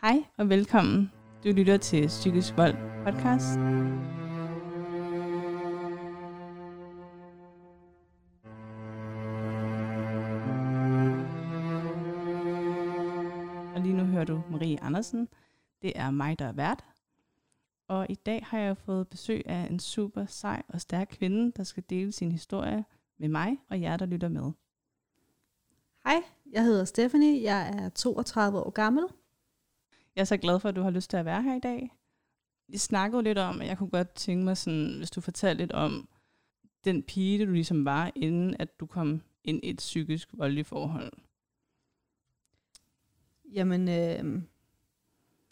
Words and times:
Hej 0.00 0.24
og 0.36 0.48
velkommen. 0.48 1.12
Du 1.44 1.48
lytter 1.48 1.76
til 1.76 2.06
Psykisk 2.06 2.56
Vold 2.56 2.74
podcast. 3.04 3.58
Og 13.74 13.80
lige 13.80 13.96
nu 13.96 14.04
hører 14.04 14.24
du 14.24 14.42
Marie 14.50 14.82
Andersen. 14.82 15.28
Det 15.82 15.92
er 15.94 16.10
mig, 16.10 16.38
der 16.38 16.44
er 16.44 16.52
vært. 16.52 16.84
Og 17.88 18.06
i 18.08 18.14
dag 18.14 18.46
har 18.46 18.58
jeg 18.58 18.76
fået 18.76 19.08
besøg 19.08 19.42
af 19.46 19.66
en 19.70 19.78
super 19.78 20.26
sej 20.26 20.62
og 20.68 20.80
stærk 20.80 21.08
kvinde, 21.10 21.52
der 21.56 21.62
skal 21.62 21.82
dele 21.90 22.12
sin 22.12 22.32
historie 22.32 22.84
med 23.18 23.28
mig 23.28 23.58
og 23.70 23.80
jer, 23.80 23.96
der 23.96 24.06
lytter 24.06 24.28
med. 24.28 24.52
Hej, 26.04 26.22
jeg 26.52 26.64
hedder 26.64 26.84
Stephanie. 26.84 27.42
Jeg 27.42 27.74
er 27.78 27.88
32 27.88 28.58
år 28.58 28.70
gammel. 28.70 29.04
Jeg 30.18 30.22
er 30.22 30.26
så 30.26 30.36
glad 30.36 30.60
for, 30.60 30.68
at 30.68 30.76
du 30.76 30.82
har 30.82 30.90
lyst 30.90 31.10
til 31.10 31.16
at 31.16 31.24
være 31.24 31.42
her 31.42 31.54
i 31.54 31.60
dag. 31.60 31.90
Vi 32.68 32.78
snakkede 32.78 33.22
lidt 33.22 33.38
om, 33.38 33.60
at 33.60 33.66
jeg 33.66 33.78
kunne 33.78 33.90
godt 33.90 34.14
tænke 34.14 34.44
mig, 34.44 34.56
sådan, 34.56 34.94
hvis 34.98 35.10
du 35.10 35.20
fortalte 35.20 35.62
lidt 35.62 35.72
om 35.72 36.08
den 36.84 37.02
pige, 37.02 37.46
du 37.46 37.52
ligesom 37.52 37.84
var, 37.84 38.12
inden 38.14 38.56
at 38.58 38.80
du 38.80 38.86
kom 38.86 39.22
ind 39.44 39.60
i 39.64 39.70
et 39.70 39.76
psykisk 39.76 40.28
voldeligt 40.32 40.66
forhold. 40.66 41.12
Jamen, 43.52 43.88
øh, 43.88 44.42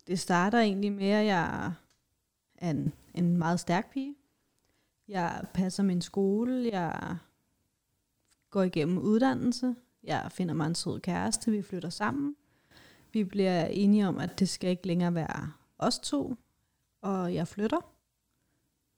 det 0.07 0.19
starter 0.19 0.59
egentlig 0.61 0.93
med, 0.93 1.11
at 1.11 1.27
jeg 1.27 1.73
er 2.55 2.71
en, 2.71 2.93
en 3.15 3.39
meget 3.39 3.61
stærk 3.61 3.93
pige. 3.93 4.15
Jeg 5.09 5.45
passer 5.55 5.83
min 5.83 6.03
skole, 6.03 6.69
jeg 6.73 7.17
går 8.51 8.63
igennem 8.63 8.99
uddannelse, 8.99 9.75
jeg 10.03 10.33
finder 10.33 10.55
mig 10.55 10.67
en 10.67 10.75
sød 10.75 11.01
kæreste, 11.01 11.51
vi 11.51 11.63
flytter 11.63 11.91
sammen. 11.91 12.37
Vi 13.17 13.25
bliver 13.25 13.67
enige 13.67 14.09
om, 14.09 14.19
at 14.19 14.39
det 14.39 14.49
skal 14.49 14.71
ikke 14.71 14.87
længere 14.87 15.15
være 15.15 15.53
os 15.79 15.99
to, 15.99 16.37
og 17.03 17.35
jeg 17.35 17.49
flytter. 17.49 17.93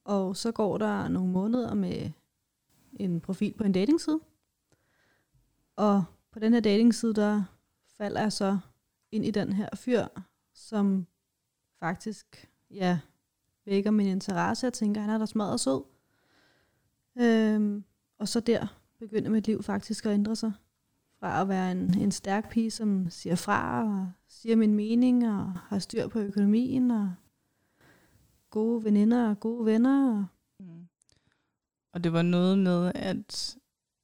Og 0.04 0.36
så 0.36 0.52
går 0.52 0.78
der 0.78 1.08
nogle 1.08 1.32
måneder 1.32 1.74
med 1.74 2.10
en 2.92 3.20
profil 3.20 3.54
på 3.54 3.64
en 3.64 3.72
datingside. 3.72 4.20
Og 5.76 6.04
på 6.30 6.38
den 6.38 6.52
her 6.52 6.60
datingside, 6.60 7.14
der 7.14 7.42
falder 7.96 8.20
jeg 8.20 8.32
så 8.32 8.58
ind 9.12 9.24
i 9.24 9.30
den 9.30 9.52
her 9.52 9.68
fyr, 9.76 10.06
som 10.54 11.06
faktisk, 11.78 12.50
ja, 12.70 13.00
vækker 13.64 13.90
min 13.90 14.06
interesse. 14.06 14.66
Jeg 14.66 14.72
tænker, 14.72 15.00
han 15.00 15.10
er 15.10 15.18
da 15.18 15.26
smadret 15.26 15.60
sød. 15.60 15.82
Øhm, 17.16 17.84
og 18.18 18.28
så 18.28 18.40
der 18.40 18.66
begynder 18.98 19.30
mit 19.30 19.46
liv 19.46 19.62
faktisk 19.62 20.06
at 20.06 20.12
ændre 20.12 20.36
sig. 20.36 20.52
Fra 21.20 21.40
at 21.40 21.48
være 21.48 21.72
en, 21.72 21.98
en 21.98 22.12
stærk 22.12 22.50
pige, 22.50 22.70
som 22.70 23.10
siger 23.10 23.36
fra 23.36 23.84
og 23.84 24.12
siger 24.28 24.56
min 24.56 24.74
mening 24.74 25.28
og 25.28 25.52
har 25.52 25.78
styr 25.78 26.08
på 26.08 26.18
økonomien 26.18 26.90
og 26.90 27.14
gode 28.50 28.84
veninder 28.84 29.28
og 29.30 29.40
gode 29.40 29.66
venner. 29.66 30.18
Og 30.18 30.26
Mm. 30.60 30.88
Og 31.92 32.04
det 32.04 32.12
var 32.12 32.22
noget 32.22 32.58
med, 32.58 32.92
at 32.94 33.56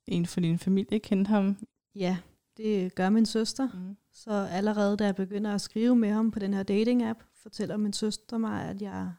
en 0.07 0.27
fra 0.27 0.41
din 0.41 0.59
familie 0.59 0.99
kendte 0.99 1.29
ham. 1.29 1.57
ja, 1.95 2.19
det 2.57 2.95
gør 2.95 3.11
min 3.11 3.27
søster. 3.27 3.69
Mm. 3.75 3.97
Så 4.13 4.31
allerede 4.31 4.97
da 4.97 5.05
jeg 5.05 5.15
begynder 5.17 5.55
at 5.55 5.61
skrive 5.61 5.97
med 5.97 6.11
ham 6.11 6.31
på 6.31 6.39
den 6.39 6.55
her 6.55 6.63
dating-app, 6.63 7.25
fortæller 7.35 7.77
min 7.77 7.93
søster 7.93 8.39
mig, 8.39 8.65
at 8.65 8.83
jeg 8.83 9.13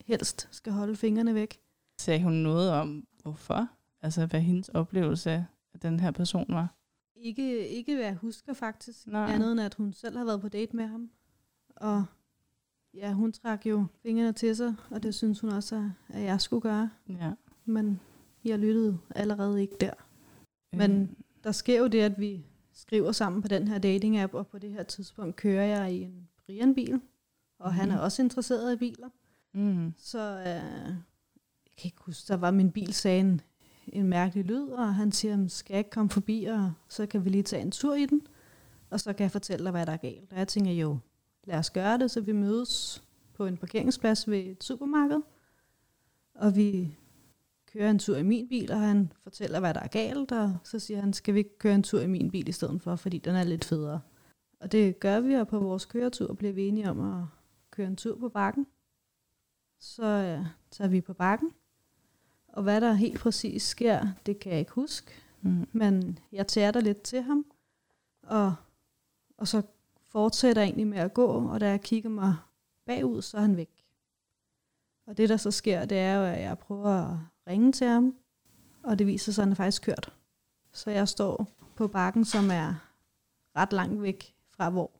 helst 0.00 0.48
skal 0.50 0.72
holde 0.72 0.96
fingrene 0.96 1.34
væk. 1.34 1.60
Sagde 1.98 2.22
hun 2.22 2.32
noget 2.32 2.70
om, 2.70 3.06
hvorfor? 3.22 3.68
Altså, 4.02 4.26
hvad 4.26 4.40
hendes 4.40 4.68
oplevelse 4.68 5.46
af 5.74 5.80
den 5.82 6.00
her 6.00 6.10
person 6.10 6.46
var? 6.48 6.77
Ikke, 7.20 7.68
ikke 7.68 7.94
hvad 7.94 8.04
jeg 8.04 8.14
husker 8.14 8.52
faktisk, 8.52 9.06
Nej. 9.06 9.30
andet 9.32 9.52
end 9.52 9.60
at 9.60 9.74
hun 9.74 9.92
selv 9.92 10.16
har 10.16 10.24
været 10.24 10.40
på 10.40 10.48
date 10.48 10.76
med 10.76 10.86
ham. 10.86 11.10
Og 11.76 12.04
ja, 12.94 13.12
hun 13.12 13.32
trak 13.32 13.66
jo 13.66 13.86
fingrene 14.02 14.32
til 14.32 14.56
sig, 14.56 14.74
og 14.90 15.02
det 15.02 15.14
synes 15.14 15.40
hun 15.40 15.50
også, 15.50 15.90
at- 16.08 16.22
jeg 16.22 16.40
skulle 16.40 16.60
gøre. 16.60 16.90
Ja. 17.08 17.32
Men 17.64 18.00
jeg 18.44 18.58
lyttede 18.58 18.98
allerede 19.14 19.62
ikke 19.62 19.76
der. 19.80 19.92
Men 20.76 21.02
Øh, 21.02 21.08
der 21.44 21.52
sker 21.52 21.78
jo 21.78 21.86
det, 21.86 22.00
at 22.00 22.20
vi 22.20 22.44
skriver 22.72 23.12
sammen 23.12 23.42
på 23.42 23.48
den 23.48 23.68
her 23.68 23.78
dating-app, 23.78 24.34
og 24.34 24.46
på 24.46 24.58
det 24.58 24.70
her 24.70 24.82
tidspunkt 24.82 25.36
kører 25.36 25.64
jeg 25.64 25.92
i 25.92 26.02
en 26.02 26.28
Brian-bil, 26.46 27.00
og 27.58 27.74
han 27.74 27.90
er 27.90 27.94
Mhm. 27.94 28.02
også 28.04 28.22
interesseret 28.22 28.72
i 28.72 28.76
biler. 28.76 29.08
mm. 29.54 29.94
Så 29.98 30.18
øh, 30.38 30.44
jeg 30.46 31.76
kan 31.78 31.84
ikke 31.88 32.02
huske, 32.02 32.28
der 32.28 32.36
var 32.36 32.50
min 32.50 32.72
bil 32.72 32.94
sagde 32.94 33.20
en, 33.20 33.40
en 33.92 34.08
mærkelig 34.08 34.44
lyd, 34.44 34.68
og 34.68 34.94
han 34.94 35.12
siger, 35.12 35.32
"Jamen, 35.32 35.48
skal 35.48 35.74
jeg 35.74 35.78
ikke 35.78 35.90
komme 35.90 36.10
forbi, 36.10 36.44
og 36.44 36.72
så 36.88 37.06
kan 37.06 37.24
vi 37.24 37.30
lige 37.30 37.42
tage 37.42 37.62
en 37.62 37.70
tur 37.70 37.94
i 37.94 38.06
den, 38.06 38.26
og 38.90 39.00
så 39.00 39.12
kan 39.12 39.24
jeg 39.24 39.30
fortælle 39.30 39.64
dig, 39.64 39.70
hvad 39.70 39.86
der 39.86 39.92
er 39.92 39.96
galt. 39.96 40.32
Og 40.32 40.38
jeg 40.38 40.48
tænker, 40.48 40.72
jo, 40.72 40.98
lad 41.44 41.58
os 41.58 41.70
gøre 41.70 41.98
det, 41.98 42.10
så 42.10 42.20
vi 42.20 42.32
mødes 42.32 43.04
på 43.34 43.46
en 43.46 43.56
parkeringsplads 43.56 44.30
ved 44.30 44.38
et 44.38 44.64
supermarked, 44.64 45.20
og 46.34 46.56
vi 46.56 46.98
kører 47.66 47.90
en 47.90 47.98
tur 47.98 48.16
i 48.16 48.22
min 48.22 48.48
bil, 48.48 48.72
og 48.72 48.80
han 48.80 49.12
fortæller, 49.22 49.60
hvad 49.60 49.74
der 49.74 49.80
er 49.80 49.88
galt, 49.88 50.32
og 50.32 50.56
så 50.64 50.78
siger 50.78 51.00
han, 51.00 51.12
skal 51.12 51.34
vi 51.34 51.38
ikke 51.38 51.58
køre 51.58 51.74
en 51.74 51.82
tur 51.82 52.00
i 52.00 52.06
min 52.06 52.30
bil 52.30 52.48
i 52.48 52.52
stedet 52.52 52.82
for, 52.82 52.96
fordi 52.96 53.18
den 53.18 53.34
er 53.34 53.44
lidt 53.44 53.64
federe. 53.64 54.00
Og 54.60 54.72
det 54.72 55.00
gør 55.00 55.20
vi, 55.20 55.34
og 55.34 55.48
på 55.48 55.58
vores 55.58 55.84
køretur 55.84 56.34
bliver 56.34 56.52
vi 56.52 56.68
enige 56.68 56.90
om 56.90 57.00
at 57.14 57.24
køre 57.70 57.86
en 57.86 57.96
tur 57.96 58.18
på 58.18 58.28
bakken. 58.28 58.66
Så 59.80 60.06
ja, 60.06 60.46
tager 60.70 60.88
vi 60.88 61.00
på 61.00 61.12
bakken, 61.12 61.52
og 62.58 62.64
hvad 62.64 62.80
der 62.80 62.92
helt 62.92 63.20
præcis 63.20 63.62
sker, 63.62 64.06
det 64.26 64.38
kan 64.38 64.52
jeg 64.52 64.58
ikke 64.58 64.72
huske. 64.72 65.12
Mm. 65.42 65.68
Men 65.72 66.18
jeg 66.32 66.46
tærter 66.46 66.80
lidt 66.80 67.02
til 67.02 67.22
ham, 67.22 67.46
og, 68.22 68.54
og 69.36 69.48
så 69.48 69.62
fortsætter 70.02 70.62
egentlig 70.62 70.86
med 70.86 70.98
at 70.98 71.14
gå, 71.14 71.26
og 71.26 71.60
da 71.60 71.68
jeg 71.68 71.80
kigger 71.80 72.10
mig 72.10 72.36
bagud, 72.86 73.22
så 73.22 73.36
er 73.36 73.40
han 73.40 73.56
væk. 73.56 73.84
Og 75.06 75.16
det, 75.16 75.28
der 75.28 75.36
så 75.36 75.50
sker, 75.50 75.84
det 75.84 75.98
er 75.98 76.14
jo, 76.14 76.24
at 76.24 76.40
jeg 76.40 76.58
prøver 76.58 76.90
at 76.90 77.18
ringe 77.46 77.72
til 77.72 77.86
ham, 77.86 78.16
og 78.82 78.98
det 78.98 79.06
viser 79.06 79.32
sig, 79.32 79.42
at 79.42 79.46
han 79.46 79.52
er 79.52 79.56
faktisk 79.56 79.82
kørt. 79.82 80.12
Så 80.72 80.90
jeg 80.90 81.08
står 81.08 81.48
på 81.76 81.88
bakken, 81.88 82.24
som 82.24 82.50
er 82.50 82.74
ret 83.56 83.72
langt 83.72 84.02
væk 84.02 84.34
fra, 84.50 84.70
hvor 84.70 84.90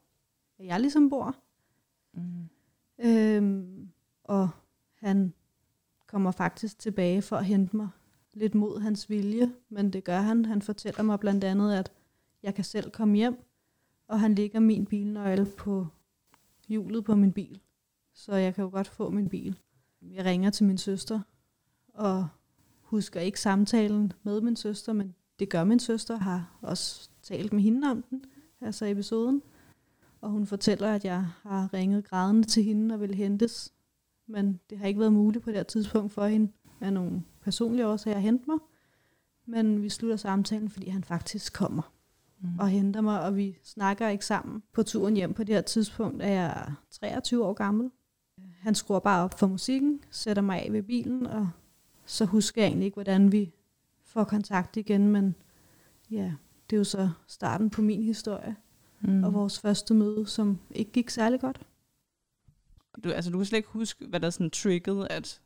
jeg 0.59 0.81
ligesom 0.81 1.11
bor. 1.11 1.37
Mm. 2.13 2.49
Øhm, 2.99 3.89
og 4.25 4.49
han 4.95 5.35
kommer 6.09 6.31
faktisk 6.31 6.79
tilbage 6.79 7.23
for 7.23 7.37
at 7.37 7.45
hente 7.45 7.77
mig 7.77 7.89
lidt 8.35 8.55
mod 8.55 8.81
hans 8.81 9.11
vilje, 9.11 9.53
men 9.69 9.93
det 9.93 10.05
gør 10.05 10.21
han. 10.21 10.45
Han 10.45 10.63
fortæller 10.63 11.03
mig 11.03 11.21
blandt 11.21 11.45
andet, 11.45 11.75
at 11.75 11.93
jeg 12.43 12.55
kan 12.55 12.65
selv 12.65 12.91
komme 12.91 13.17
hjem, 13.17 13.37
og 14.09 14.21
han 14.21 14.35
lægger 14.35 14.61
min 14.61 14.87
bilnøgle 14.87 15.47
på 15.57 15.87
hjulet 16.69 17.05
på 17.05 17.15
min 17.15 17.33
bil. 17.33 17.61
Så 18.15 18.35
jeg 18.35 18.55
kan 18.55 18.65
jo 18.65 18.71
godt 18.71 18.89
få 18.89 19.11
min 19.11 19.29
bil. 19.29 19.59
Jeg 20.03 20.25
ringer 20.25 20.51
til 20.51 20.67
min 20.67 20.79
søster, 20.79 21.21
og 21.95 22.29
husker 22.83 23.21
ikke 23.21 23.41
samtalen 23.41 24.13
med 24.23 24.41
min 24.41 24.57
søster, 24.57 24.93
men 24.93 25.15
det 25.39 25.49
gør 25.49 25.65
min 25.65 25.79
søster, 25.79 26.17
har 26.17 26.59
også 26.63 27.11
talt 27.23 27.53
med 27.53 27.63
hende 27.63 27.91
om 27.91 28.03
den, 28.03 28.25
altså 28.61 28.87
episoden. 28.87 29.43
Og 30.21 30.31
hun 30.31 30.47
fortæller, 30.47 30.95
at 30.95 31.05
jeg 31.05 31.27
har 31.43 31.75
ringet 31.75 32.05
grædende 32.05 32.49
til 32.49 32.65
hende 32.65 32.95
og 32.95 33.01
vil 33.01 33.15
hentes. 33.15 33.73
Men 34.29 34.61
det 34.71 34.79
har 34.79 34.87
ikke 34.87 35.01
været 35.01 35.13
muligt 35.13 35.45
på 35.45 35.51
det 35.51 35.57
her 35.57 35.63
tidspunkt 35.65 36.13
for 36.13 36.27
hende 36.27 36.53
af 36.81 36.93
nogle 36.93 37.23
personlige 37.41 37.87
årsager 37.87 38.17
at 38.17 38.23
hente 38.23 38.45
mig. 38.49 38.59
Men 39.47 39.83
vi 39.83 39.89
slutter 39.89 40.17
samtalen, 40.17 40.69
fordi 40.69 40.89
han 40.89 41.05
faktisk 41.05 41.53
kommer 41.53 41.93
Mm. 42.41 42.59
og 42.59 42.69
henter 42.69 43.01
mig, 43.01 43.23
og 43.23 43.37
vi 43.37 43.59
snakker 43.63 44.09
ikke 44.09 44.25
sammen 44.27 44.63
på 44.73 44.83
turen 44.83 45.15
hjem. 45.17 45.35
På 45.35 45.45
det 45.45 45.55
her 45.55 45.63
tidspunkt 45.63 46.23
er 46.23 46.29
jeg 46.29 46.73
23 46.91 47.45
år 47.45 47.53
gammel. 47.53 47.91
Han 48.61 48.75
skruer 48.75 48.99
bare 48.99 49.25
op 49.25 49.39
for 49.39 49.47
musikken, 49.47 50.01
sætter 50.11 50.43
mig 50.43 50.63
af 50.63 50.73
ved 50.73 50.83
bilen, 50.83 51.27
og 51.27 51.49
så 52.07 52.25
husker 52.25 52.63
jeg 52.63 52.69
egentlig 52.69 52.85
ikke, 52.87 52.95
hvordan 52.97 53.33
vi 53.33 53.53
får 54.05 54.25
kontakt 54.25 54.77
igen, 54.77 55.09
men 55.09 55.35
ja, 56.11 56.33
det 56.71 56.77
er 56.77 56.79
jo 56.81 56.85
så 56.85 57.11
starten 57.27 57.71
på 57.71 57.83
min 57.83 58.03
historie, 58.03 58.57
Mm. 59.01 59.25
og 59.25 59.35
vores 59.35 59.59
første 59.61 59.95
møde, 59.95 60.27
som 60.27 60.59
ikke 60.71 60.93
gik 60.93 61.11
særlig 61.11 61.41
godt. 61.41 61.61
Du, 63.05 63.11
altså, 63.11 63.31
du 63.31 63.39
kan 63.39 63.45
slet 63.45 63.57
ikke 63.57 63.69
huske, 63.69 64.07
hvad 64.07 64.21
der 64.21 64.31
sådan 64.31 64.51
triggede, 64.51 65.09
at 65.09 65.41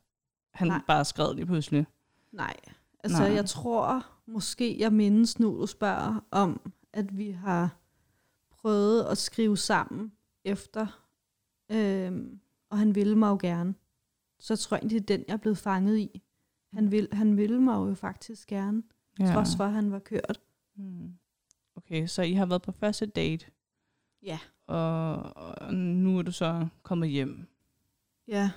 han 0.53 0.67
Nej. 0.67 0.81
Bare 0.87 1.05
skred 1.05 1.35
lige 1.35 1.45
pludselig. 1.45 1.85
Nej, 2.31 2.55
altså 3.03 3.19
Nej. 3.19 3.31
Jeg 3.31 3.45
tror 3.45 4.05
måske, 4.25 4.79
jeg 4.79 4.93
mindes 4.93 5.39
nu, 5.39 5.61
du 5.61 5.65
spørger 5.65 6.25
om, 6.31 6.71
at 6.93 7.17
vi 7.17 7.31
har 7.31 7.77
prøvet 8.51 9.03
at 9.03 9.17
skrive 9.17 9.57
sammen 9.57 10.11
efter, 10.43 11.05
øhm, 11.71 12.39
og 12.69 12.77
han 12.77 12.95
ville 12.95 13.15
mig 13.15 13.29
jo 13.29 13.37
gerne. 13.41 13.75
Så 14.39 14.55
tror 14.55 14.77
jeg, 14.77 14.89
det 14.89 14.95
er 14.95 15.05
den, 15.05 15.23
jeg 15.27 15.33
er 15.33 15.37
blevet 15.37 15.57
fanget 15.57 15.97
i. 15.97 16.21
Han, 16.73 16.91
vil, 16.91 17.07
han 17.11 17.37
ville 17.37 17.61
mig 17.61 17.73
jo 17.73 17.93
faktisk 17.93 18.47
gerne, 18.47 18.83
ja. 19.19 19.33
trods 19.33 19.55
for, 19.55 19.63
at 19.63 19.71
han 19.71 19.91
var 19.91 19.99
kørt. 19.99 20.41
Mm. 20.75 21.13
Okay, 21.75 22.07
så 22.07 22.21
I 22.21 22.33
har 22.33 22.45
været 22.45 22.61
på 22.61 22.71
første 22.71 23.05
date, 23.05 23.45
Ja. 24.23 24.39
og, 24.67 25.15
og 25.37 25.73
nu 25.73 26.17
er 26.17 26.21
du 26.21 26.31
så 26.31 26.67
kommet 26.83 27.09
hjem. 27.09 27.47
Ja. 28.27 28.51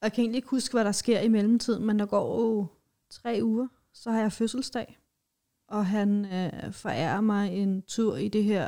Og 0.00 0.04
jeg 0.06 0.12
kan 0.12 0.22
egentlig 0.22 0.36
ikke 0.36 0.48
huske, 0.48 0.72
hvad 0.72 0.84
der 0.84 0.92
sker 0.92 1.20
i 1.20 1.28
mellemtiden, 1.28 1.86
men 1.86 1.98
der 1.98 2.06
går 2.06 2.42
jo 2.42 2.66
tre 3.10 3.40
uger, 3.42 3.68
så 3.92 4.10
har 4.10 4.20
jeg 4.20 4.32
fødselsdag. 4.32 4.98
Og 5.68 5.86
han 5.86 6.24
øh, 6.24 6.72
forærer 6.72 7.20
mig 7.20 7.52
en 7.52 7.82
tur 7.82 8.16
i 8.16 8.28
det 8.28 8.44
her 8.44 8.66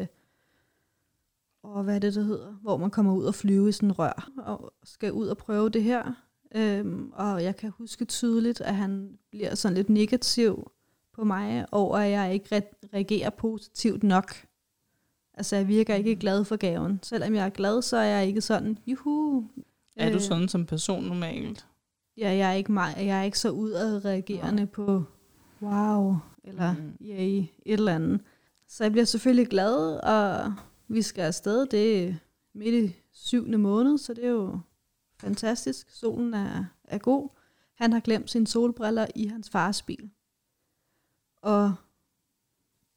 øh, 0.00 0.06
og 1.62 1.84
hvad 1.84 1.94
er 1.94 1.98
det, 1.98 2.14
det 2.14 2.24
hedder, 2.24 2.52
hvor 2.52 2.76
man 2.76 2.90
kommer 2.90 3.14
ud 3.14 3.24
og 3.24 3.34
flyve 3.34 3.68
i 3.68 3.72
sådan 3.72 3.88
en 3.88 3.98
rør, 3.98 4.30
og 4.36 4.72
skal 4.84 5.12
ud 5.12 5.26
og 5.26 5.36
prøve 5.36 5.68
det 5.68 5.82
her. 5.82 6.12
Øhm, 6.54 7.10
og 7.14 7.42
jeg 7.42 7.56
kan 7.56 7.70
huske 7.70 8.04
tydeligt, 8.04 8.60
at 8.60 8.74
han 8.74 9.18
bliver 9.30 9.54
sådan 9.54 9.76
lidt 9.76 9.88
negativ 9.88 10.70
på 11.12 11.24
mig, 11.24 11.66
over 11.72 11.98
at 11.98 12.10
jeg 12.10 12.34
ikke 12.34 12.56
re- 12.56 12.88
reagerer 12.94 13.30
positivt 13.30 14.02
nok. 14.02 14.34
Altså, 15.38 15.56
jeg 15.56 15.68
virker 15.68 15.94
ikke 15.94 16.16
glad 16.16 16.44
for 16.44 16.56
gaven. 16.56 17.00
Selvom 17.02 17.34
jeg 17.34 17.46
er 17.46 17.50
glad, 17.50 17.82
så 17.82 17.96
er 17.96 18.04
jeg 18.04 18.26
ikke 18.26 18.40
sådan, 18.40 18.78
juhu. 18.86 19.44
Er 19.96 20.10
du 20.10 20.14
Øh, 20.14 20.20
sådan 20.20 20.48
som 20.48 20.66
person 20.66 21.04
normalt? 21.04 21.66
Ja, 22.16 22.30
jeg 22.30 22.50
er 22.50 22.54
ikke, 22.54 22.72
meget, 22.72 22.96
jeg 22.96 23.18
er 23.18 23.22
ikke 23.22 23.38
så 23.38 23.50
udadreagerende 23.50 24.66
på 24.66 25.04
wow, 25.62 26.16
eller 26.44 26.74
mm. 26.74 27.06
yay, 27.06 27.38
et 27.38 27.50
eller 27.66 27.94
andet. 27.94 28.20
Så 28.68 28.84
jeg 28.84 28.92
bliver 28.92 29.04
selvfølgelig 29.04 29.48
glad, 29.48 30.00
og 30.00 30.54
vi 30.88 31.02
skal 31.02 31.22
afsted. 31.22 31.66
Det 31.66 32.04
er 32.04 32.14
midt 32.54 32.84
i 32.84 32.96
syvende 33.12 33.58
måned, 33.58 33.98
så 33.98 34.14
det 34.14 34.24
er 34.24 34.30
jo 34.30 34.60
fantastisk. 35.20 35.90
Solen 35.90 36.34
er, 36.34 36.64
er 36.84 36.98
god. 36.98 37.28
Han 37.74 37.92
har 37.92 38.00
glemt 38.00 38.30
sine 38.30 38.46
solbriller 38.46 39.06
i 39.14 39.26
hans 39.26 39.50
fars 39.50 39.82
bil. 39.82 40.10
Og 41.42 41.74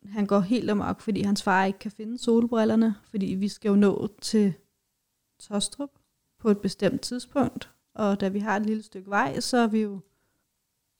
han 0.05 0.25
går 0.25 0.39
helt 0.39 0.69
amok, 0.69 1.01
fordi 1.01 1.21
hans 1.21 1.43
far 1.43 1.65
ikke 1.65 1.79
kan 1.79 1.91
finde 1.91 2.17
solbrillerne, 2.17 2.95
fordi 3.09 3.25
vi 3.25 3.47
skal 3.47 3.69
jo 3.69 3.75
nå 3.75 4.07
til 4.21 4.53
Tostrup 5.39 5.89
på 6.39 6.49
et 6.49 6.59
bestemt 6.59 7.01
tidspunkt. 7.01 7.71
Og 7.93 8.19
da 8.21 8.27
vi 8.27 8.39
har 8.39 8.55
et 8.55 8.65
lille 8.65 8.83
stykke 8.83 9.09
vej, 9.09 9.39
så 9.39 9.57
er 9.57 9.67
vi 9.67 9.79
jo 9.81 9.99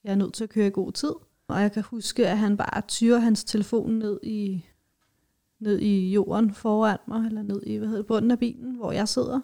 jeg 0.04 0.10
er 0.10 0.14
nødt 0.16 0.34
til 0.34 0.44
at 0.44 0.50
køre 0.50 0.66
i 0.66 0.70
god 0.70 0.92
tid. 0.92 1.12
Og 1.48 1.60
jeg 1.60 1.72
kan 1.72 1.82
huske, 1.82 2.28
at 2.28 2.38
han 2.38 2.56
bare 2.56 2.80
tyrer 2.88 3.18
hans 3.18 3.44
telefon 3.44 3.92
ned 3.92 4.20
i, 4.22 4.64
ned 5.60 5.78
i 5.78 6.12
jorden 6.12 6.54
foran 6.54 6.98
mig, 7.08 7.26
eller 7.26 7.42
ned 7.42 7.62
i 7.66 7.76
hvad 7.76 7.88
hedder 7.88 8.02
bunden 8.02 8.30
af 8.30 8.38
bilen, 8.38 8.74
hvor 8.74 8.92
jeg 8.92 9.08
sidder. 9.08 9.40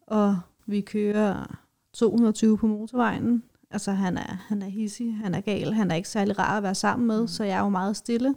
Og 0.00 0.38
vi 0.66 0.80
kører 0.80 1.56
220 1.92 2.58
på 2.58 2.66
motorvejen. 2.66 3.42
Altså 3.70 3.92
han 3.92 4.16
er, 4.16 4.34
han 4.48 4.62
er 4.62 4.66
hissig, 4.66 5.16
han 5.16 5.34
er 5.34 5.40
gal, 5.40 5.72
han 5.72 5.90
er 5.90 5.94
ikke 5.94 6.08
særlig 6.08 6.38
rar 6.38 6.56
at 6.56 6.62
være 6.62 6.74
sammen 6.74 7.06
med, 7.06 7.20
Mm. 7.20 7.28
så 7.28 7.44
jeg 7.44 7.58
er 7.58 7.62
jo 7.62 7.68
meget 7.68 7.96
stille. 7.96 8.34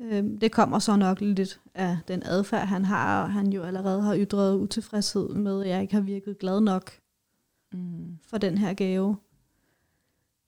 Øhm, 0.00 0.38
Det 0.38 0.52
kommer 0.52 0.78
så 0.78 0.96
nok 0.96 1.20
lidt 1.20 1.60
af 1.74 1.98
den 2.08 2.22
adfærd, 2.24 2.66
han 2.66 2.84
har, 2.84 3.22
og 3.22 3.32
han 3.32 3.52
jo 3.52 3.62
allerede 3.62 4.02
har 4.02 4.16
ytret 4.16 4.56
utilfredshed 4.58 5.28
med, 5.28 5.62
at 5.62 5.68
jeg 5.68 5.82
ikke 5.82 5.94
har 5.94 6.00
virket 6.00 6.38
glad 6.38 6.60
nok 6.60 6.90
Mm. 7.72 8.18
for 8.22 8.38
den 8.38 8.58
her 8.58 8.74
gave. 8.74 9.16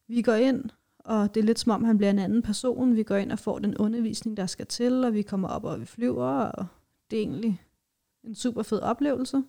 Vi 0.08 0.22
går 0.22 0.34
ind, 0.34 0.64
og 0.98 1.34
det 1.34 1.40
er 1.40 1.44
lidt 1.44 1.58
som 1.58 1.72
om, 1.72 1.84
han 1.84 1.96
bliver 1.98 2.10
en 2.10 2.18
anden 2.18 2.42
person. 2.42 2.96
Vi 2.96 3.02
går 3.02 3.16
ind 3.16 3.32
og 3.32 3.38
får 3.38 3.58
den 3.58 3.76
undervisning, 3.76 4.36
der 4.36 4.46
skal 4.46 4.66
til, 4.66 5.04
og 5.04 5.14
vi 5.14 5.22
kommer 5.22 5.48
op 5.48 5.64
og 5.64 5.80
vi 5.80 5.84
flyver, 5.84 6.26
og 6.26 6.66
det 7.10 7.16
er 7.18 7.20
egentlig 7.22 7.62
en 8.24 8.34
super 8.34 8.62
fed 8.62 8.80
oplevelse. 8.80 9.42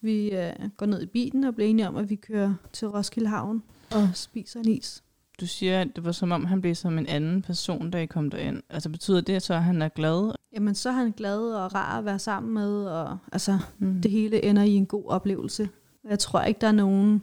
Vi 0.00 0.30
øh, 0.30 0.52
går 0.76 0.86
ned 0.86 1.02
i 1.02 1.06
bilen 1.06 1.44
og 1.44 1.54
bliver 1.54 1.68
enige 1.70 1.88
om, 1.88 1.96
at 1.96 2.10
vi 2.10 2.16
kører 2.16 2.54
til 2.72 2.88
Roskilde 2.88 3.28
Havn 3.28 3.62
og 3.90 4.08
spiser 4.14 4.60
en 4.60 4.68
is. 4.68 5.03
Du 5.40 5.46
siger, 5.46 5.80
at 5.80 5.88
det 5.96 6.04
var 6.04 6.12
som 6.12 6.32
om, 6.32 6.44
han 6.44 6.60
blev 6.60 6.74
som 6.74 6.98
en 6.98 7.06
anden 7.06 7.42
person, 7.42 7.90
da 7.90 7.98
I 7.98 8.06
kom 8.06 8.30
derind. 8.30 8.62
Altså 8.70 8.88
betyder 8.88 9.20
det 9.20 9.42
så, 9.42 9.54
at 9.54 9.62
han 9.62 9.82
er 9.82 9.88
glad? 9.88 10.34
Jamen, 10.52 10.74
så 10.74 10.88
er 10.88 10.92
han 10.92 11.10
glad 11.10 11.38
og 11.54 11.74
rar 11.74 11.98
at 11.98 12.04
være 12.04 12.18
sammen 12.18 12.54
med, 12.54 12.84
og 12.86 13.18
altså, 13.32 13.58
Mm. 13.78 14.02
det 14.02 14.10
hele 14.10 14.44
ender 14.44 14.62
i 14.62 14.70
en 14.70 14.86
god 14.86 15.04
oplevelse. 15.06 15.68
Jeg 16.04 16.18
tror 16.18 16.42
ikke, 16.42 16.60
der 16.60 16.66
er 16.66 16.72
nogen 16.72 17.22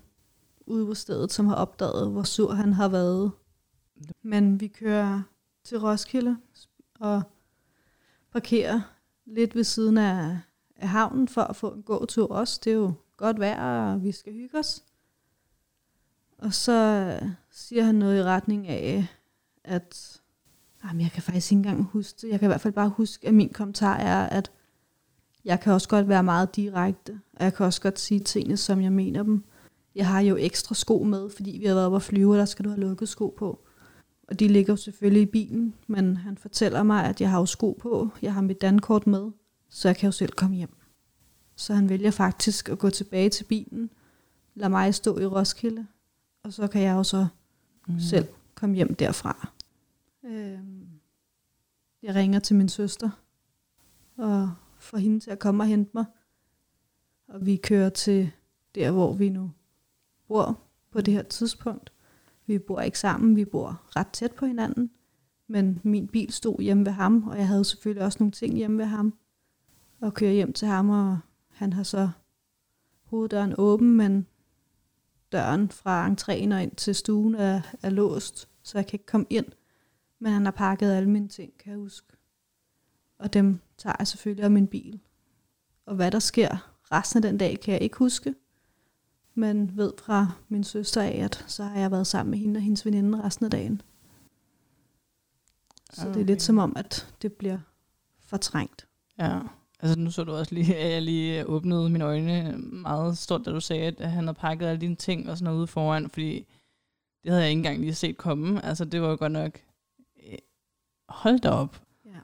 ude 0.66 0.86
på 0.86 0.94
stedet, 0.94 1.32
som 1.32 1.46
har 1.48 1.56
opdaget, 1.56 2.12
hvor 2.12 2.24
sur 2.24 2.54
han 2.54 2.74
har 2.74 2.88
været. 2.88 3.32
Men 4.24 4.60
vi 4.60 4.68
kører 4.68 5.22
til 5.64 5.80
Roskilde 5.80 6.38
og 7.00 7.22
parkerer 8.32 8.82
lidt 9.26 9.56
ved 9.56 9.64
siden 9.64 9.98
af, 9.98 10.40
af 10.76 10.88
havnen 10.88 11.28
for 11.28 11.42
at 11.42 11.56
få 11.56 11.70
en 11.74 11.84
gåtur 11.84 12.32
også. 12.32 12.62
Det 12.64 12.72
er 12.72 12.76
jo 12.78 12.94
godt 13.18 13.40
vejr, 13.40 13.94
og 13.94 14.04
vi 14.04 14.12
skal 14.12 14.34
hygge 14.34 14.60
os. 14.60 14.84
Og 16.38 16.54
så 16.54 17.20
siger 17.52 17.84
han 17.84 17.96
noget 17.96 18.20
i 18.20 18.24
retning 18.24 18.68
af, 18.68 19.08
at 19.64 20.22
jamen, 20.84 21.02
jeg 21.02 21.12
kan 21.12 21.24
faktisk 21.24 21.52
ikke 21.52 21.58
engang 21.58 21.84
huske 21.84 22.18
det. 22.22 22.30
Jeg 22.30 22.40
kan 22.40 22.48
i 22.48 22.52
hvert 22.52 22.62
fald 22.62 22.74
bare 22.74 22.90
huske, 22.90 23.28
at 23.28 23.34
min 23.34 23.50
kommentar 23.50 23.98
er, 23.98 24.26
at 24.26 24.52
jeg 25.46 25.60
kan 25.60 25.74
også 25.74 25.90
godt 25.90 26.08
være 26.08 26.24
meget 26.24 26.56
direkte, 26.56 27.22
og 27.34 27.44
jeg 27.44 27.54
kan 27.54 27.66
også 27.66 27.82
godt 27.82 28.00
sige 28.00 28.20
tingene, 28.20 28.58
som 28.58 28.82
jeg 28.82 28.92
mener 28.92 29.24
dem. 29.24 29.44
Jeg 29.96 30.08
har 30.08 30.20
jo 30.20 30.36
ekstra 30.36 30.76
sko 30.76 31.04
med, 31.04 31.30
fordi 31.30 31.58
vi 31.60 31.66
har 31.66 31.74
været 31.74 31.86
oppe 31.86 31.96
at 31.96 32.02
flyve, 32.02 32.32
og 32.32 32.38
der 32.38 32.46
skal 32.46 32.66
du 32.66 32.70
have 32.70 32.82
lukket 32.82 33.10
sko 33.10 33.36
på. 33.38 33.60
Og 34.28 34.40
de 34.40 34.48
ligger 34.48 34.74
jo 34.74 34.78
selvfølgelig 34.78 35.22
i 35.22 35.32
bilen, 35.32 35.74
men 35.88 36.18
han 36.18 36.38
fortæller 36.38 36.84
mig, 36.84 37.06
at 37.06 37.22
jeg 37.22 37.30
har 37.30 37.40
jo 37.40 37.46
sko 37.46 37.78
på. 37.82 38.10
Jeg 38.22 38.34
har 38.34 38.42
mit 38.42 38.62
dankort 38.62 39.08
med, 39.08 39.32
så 39.70 39.88
jeg 39.88 39.98
kan 39.98 40.08
jo 40.08 40.12
selv 40.12 40.32
komme 40.32 40.56
hjem. 40.56 40.76
Så 41.56 41.74
han 41.74 41.90
vælger 41.90 42.12
faktisk 42.12 42.70
at 42.70 42.80
gå 42.80 42.90
tilbage 42.90 43.30
til 43.30 43.44
bilen, 43.44 43.90
lad 44.56 44.70
mig 44.70 44.96
stå 44.96 45.20
i 45.20 45.26
Roskilde, 45.26 45.88
og 46.44 46.54
så 46.54 46.68
kan 46.68 46.82
jeg 46.82 46.94
jo 46.94 47.04
så 47.04 47.28
Mm. 47.88 48.00
selv 48.00 48.28
kom 48.56 48.74
hjem 48.74 48.96
derfra. 48.96 49.50
Øh, 50.24 50.60
jeg 52.04 52.16
ringer 52.16 52.40
til 52.40 52.56
min 52.56 52.70
søster 52.70 53.10
og 54.18 54.54
får 54.80 54.98
hende 54.98 55.20
til 55.20 55.32
at 55.32 55.40
komme 55.40 55.64
og 55.64 55.68
hente 55.68 55.92
mig. 55.94 56.06
Og 57.28 57.46
vi 57.46 57.56
kører 57.56 57.90
til 57.90 58.32
der, 58.76 58.92
hvor 58.92 59.14
vi 59.14 59.30
nu 59.30 59.52
bor 60.28 60.60
på 60.92 61.02
det 61.02 61.14
her 61.14 61.24
tidspunkt. 61.24 61.92
Vi 62.46 62.60
bor 62.60 62.82
ikke 62.82 63.00
sammen, 63.00 63.36
vi 63.36 63.46
bor 63.46 63.82
ret 63.96 64.08
tæt 64.08 64.32
på 64.32 64.46
hinanden. 64.46 64.92
Men 65.48 65.82
min 65.84 66.08
bil 66.08 66.32
stod 66.32 66.62
hjemme 66.62 66.86
ved 66.86 66.92
ham, 66.92 67.28
og 67.28 67.38
jeg 67.38 67.48
havde 67.48 67.66
selvfølgelig 67.66 68.04
også 68.06 68.18
nogle 68.20 68.32
ting 68.32 68.56
hjemme 68.56 68.78
ved 68.78 68.86
ham. 68.86 69.14
Og 70.00 70.14
kører 70.14 70.32
hjem 70.32 70.54
til 70.54 70.68
ham, 70.68 70.90
og 70.90 71.20
han 71.50 71.74
har 71.74 71.84
så 71.84 72.10
hoveddøren 73.04 73.54
åben, 73.58 73.98
men 73.98 74.28
døren 75.32 75.72
fra 75.72 76.08
entréen 76.08 76.54
og 76.54 76.64
ind 76.64 76.76
til 76.76 76.96
stuen 76.96 77.36
er, 77.36 77.62
er 77.84 77.90
låst, 77.90 78.50
så 78.64 78.78
jeg 78.78 78.88
kan 78.88 78.96
ikke 78.96 79.06
komme 79.06 79.28
ind. 79.30 79.46
Men 80.20 80.32
han 80.34 80.46
har 80.46 80.52
pakket 80.52 80.92
alle 80.92 81.10
mine 81.10 81.28
ting, 81.28 81.58
kan 81.58 81.72
jeg 81.72 81.80
huske. 81.80 82.08
Og 83.20 83.34
dem 83.34 83.60
tager 83.78 83.96
jeg 84.00 84.08
selvfølgelig 84.08 84.44
af 84.44 84.52
min 84.52 84.68
bil. 84.68 85.00
Og 85.86 85.96
hvad 85.96 86.12
der 86.12 86.20
sker 86.20 86.74
resten 86.92 87.18
af 87.18 87.22
den 87.22 87.38
dag, 87.38 87.60
kan 87.60 87.74
jeg 87.74 87.82
ikke 87.82 87.98
huske. 87.98 88.36
Men 89.34 89.78
ved 89.78 89.94
fra 89.98 90.32
min 90.50 90.64
søster 90.64 91.02
af, 91.02 91.22
at 91.24 91.46
så 91.48 91.64
har 91.64 91.80
jeg 91.80 91.92
været 91.92 92.08
sammen 92.08 92.32
med 92.32 92.40
hende 92.40 92.58
og 92.58 92.62
hendes 92.62 92.86
veninde 92.86 93.24
resten 93.24 93.46
af 93.46 93.52
dagen. 93.52 93.82
Så 95.94 96.02
okay. 96.02 96.14
det 96.14 96.22
er 96.22 96.26
lidt 96.26 96.42
som 96.42 96.58
om, 96.58 96.74
at 96.76 97.14
det 97.22 97.34
bliver 97.34 97.60
fortrængt. 98.20 98.88
Ja, 99.20 99.40
altså 99.82 100.00
nu 100.00 100.12
så 100.12 100.24
du 100.24 100.32
også 100.32 100.56
lige, 100.56 100.76
at 100.78 100.92
jeg 100.92 101.02
lige 101.02 101.48
åbnede 101.48 101.90
mine 101.90 102.06
øjne 102.06 102.58
meget 102.58 103.18
stort, 103.18 103.46
da 103.46 103.52
du 103.52 103.60
sagde, 103.60 103.96
at 104.00 104.12
han 104.12 104.24
havde 104.24 104.38
pakket 104.38 104.66
alle 104.66 104.82
dine 104.82 104.96
ting 104.96 105.30
og 105.30 105.38
sådan 105.38 105.44
noget 105.46 105.58
ude 105.58 105.68
foran, 105.68 106.10
fordi 106.10 106.48
det 107.24 107.32
havde 107.32 107.42
jeg 107.42 107.50
ikke 107.50 107.60
engang 107.60 107.80
lige 107.80 107.96
set 107.96 108.18
komme. 108.18 108.66
Altså 108.66 108.86
det 108.86 109.02
var 109.02 109.10
jo 109.10 109.16
godt 109.20 109.32
nok, 109.32 109.60
øh, 110.28 110.38
hold 111.10 111.40
da 111.40 111.50
op. 111.50 111.82
Ja. 112.06 112.20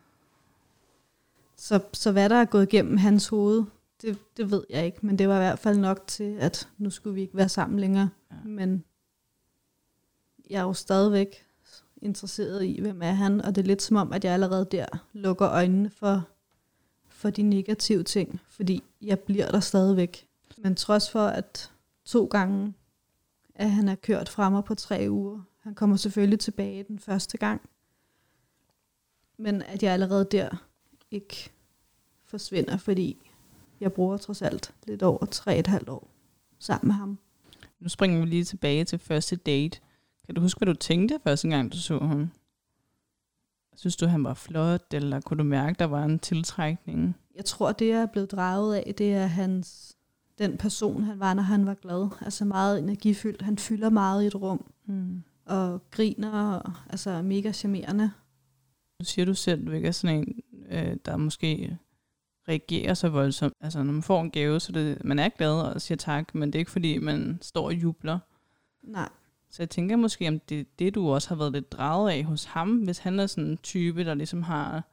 Så, 1.55 1.83
så 1.93 2.11
hvad 2.11 2.29
der 2.29 2.35
er 2.35 2.45
gået 2.45 2.73
igennem 2.73 2.97
hans 2.97 3.27
hoved, 3.27 3.63
det, 4.01 4.17
det 4.37 4.51
ved 4.51 4.63
jeg 4.69 4.85
ikke. 4.85 4.97
Men 5.01 5.19
det 5.19 5.27
var 5.27 5.35
i 5.35 5.39
hvert 5.39 5.59
fald 5.59 5.77
nok 5.77 6.07
til, 6.07 6.37
at 6.39 6.69
nu 6.77 6.89
skulle 6.89 7.13
vi 7.13 7.21
ikke 7.21 7.37
være 7.37 7.49
sammen 7.49 7.79
længere. 7.79 8.09
Ja. 8.31 8.35
Men 8.43 8.83
jeg 10.49 10.59
er 10.59 10.63
jo 10.63 10.73
stadigvæk 10.73 11.45
interesseret 12.01 12.65
i, 12.65 12.81
hvem 12.81 13.01
er 13.01 13.11
han, 13.11 13.41
og 13.41 13.55
det 13.55 13.61
er 13.61 13.65
lidt 13.65 13.81
som 13.81 13.97
om, 13.97 14.13
at 14.13 14.25
jeg 14.25 14.33
allerede 14.33 14.67
der 14.71 14.85
lukker 15.13 15.49
øjnene 15.49 15.89
for, 15.89 16.27
for 17.17 17.29
de 17.29 17.41
negative 17.41 18.03
ting, 18.03 18.39
fordi 18.49 18.83
jeg 19.01 19.19
bliver 19.19 19.51
der 19.51 19.59
stadigvæk. 19.59 20.27
Men 20.57 20.75
trods 20.75 21.11
for, 21.11 21.27
at 21.27 21.71
to 22.05 22.25
gange, 22.25 22.73
at 23.55 23.71
han 23.71 23.87
er 23.87 23.95
kørt 23.95 24.29
fra 24.29 24.49
mig 24.49 24.63
på 24.63 24.75
tre 24.75 25.07
uger, 25.09 25.41
han 25.59 25.75
kommer 25.75 25.95
selvfølgelig 25.95 26.39
tilbage 26.39 26.83
den 26.83 26.99
første 26.99 27.37
gang, 27.37 27.61
men 29.37 29.61
at 29.61 29.83
jeg 29.83 29.93
allerede 29.93 30.27
der 30.31 30.49
ikke 31.11 31.51
forsvinder, 32.25 32.77
fordi 32.77 33.17
jeg 33.79 33.93
bruger 33.93 34.17
trods 34.17 34.41
alt 34.41 34.73
lidt 34.87 35.03
over 35.03 35.25
tre 35.25 35.57
et 35.57 35.67
halvt 35.67 35.89
år 35.89 36.07
sammen 36.59 36.87
med 36.87 36.95
ham. 36.95 37.17
Nu 37.79 37.89
springer 37.89 38.19
vi 38.19 38.25
lige 38.25 38.43
tilbage 38.43 38.85
til 38.85 38.99
første 38.99 39.35
date. 39.35 39.79
Kan 40.25 40.35
du 40.35 40.41
huske, 40.41 40.57
hvad 40.57 40.65
du 40.65 40.73
tænkte 40.73 41.19
første 41.23 41.47
gang, 41.47 41.71
du 41.71 41.77
så 41.77 41.99
ham? 41.99 42.31
Synes 43.77 43.95
du, 43.95 44.05
han 44.07 44.23
var 44.23 44.33
flot, 44.33 44.93
eller 44.93 45.19
kunne 45.19 45.37
du 45.37 45.43
mærke, 45.43 45.75
der 45.79 45.85
var 45.85 46.03
en 46.03 46.19
tiltrækning? 46.19 47.15
Jeg 47.35 47.45
tror, 47.45 47.71
det 47.71 47.87
jeg 47.87 48.01
er 48.01 48.05
blevet 48.05 48.31
draget 48.31 48.75
af, 48.75 48.93
det 48.97 49.13
er 49.13 49.25
hans, 49.25 49.95
den 50.37 50.57
person, 50.57 51.03
han 51.03 51.19
var, 51.19 51.33
når 51.33 51.43
han 51.43 51.65
var 51.65 51.73
glad. 51.73 52.09
Altså 52.21 52.45
meget 52.45 52.79
energifyldt. 52.79 53.41
Han 53.41 53.57
fylder 53.57 53.89
meget 53.89 54.23
i 54.23 54.27
et 54.27 54.35
rum, 54.35 54.65
Mm. 54.85 55.23
og 55.45 55.81
griner, 55.91 56.31
og, 56.53 56.73
altså 56.89 57.21
mega 57.21 57.51
charmerende. 57.51 58.11
Nu 58.99 59.05
siger 59.05 59.25
du 59.25 59.33
selv, 59.33 59.61
at 59.61 59.67
du 59.67 59.71
ikke 59.71 59.87
er 59.87 59.91
sådan 59.91 60.17
en, 60.17 60.41
øh, 60.69 60.97
der 61.05 61.17
måske 61.17 61.77
reagerer 62.49 62.93
så 62.93 63.09
voldsomt. 63.09 63.53
Altså, 63.61 63.83
når 63.83 63.93
man 63.93 64.03
får 64.03 64.21
en 64.21 64.31
gave, 64.31 64.59
så 64.59 64.71
det, 64.71 65.03
man 65.05 65.19
er 65.19 65.29
glad 65.29 65.51
og 65.61 65.81
siger 65.81 65.95
tak, 65.97 66.35
men 66.35 66.47
det 66.47 66.55
er 66.55 66.59
ikke 66.59 66.71
fordi, 66.71 66.97
man 66.97 67.39
står 67.41 67.65
og 67.65 67.73
jubler. 67.73 68.19
Nej, 68.83 69.09
Så 69.57 69.63
jeg 69.63 69.69
tænker 69.69 69.95
måske, 69.95 70.27
om 70.27 70.39
det 70.39 70.59
er 70.59 70.63
det, 70.79 70.95
du 70.95 71.09
også 71.09 71.29
har 71.29 71.35
været 71.35 71.51
lidt 71.51 71.71
draget 71.71 72.11
af 72.11 72.23
hos 72.23 72.45
ham, 72.45 72.77
hvis 72.77 72.97
han 72.97 73.19
er 73.19 73.27
sådan 73.27 73.49
en 73.49 73.57
type, 73.57 74.05
der 74.05 74.13
ligesom 74.13 74.43
har 74.43 74.83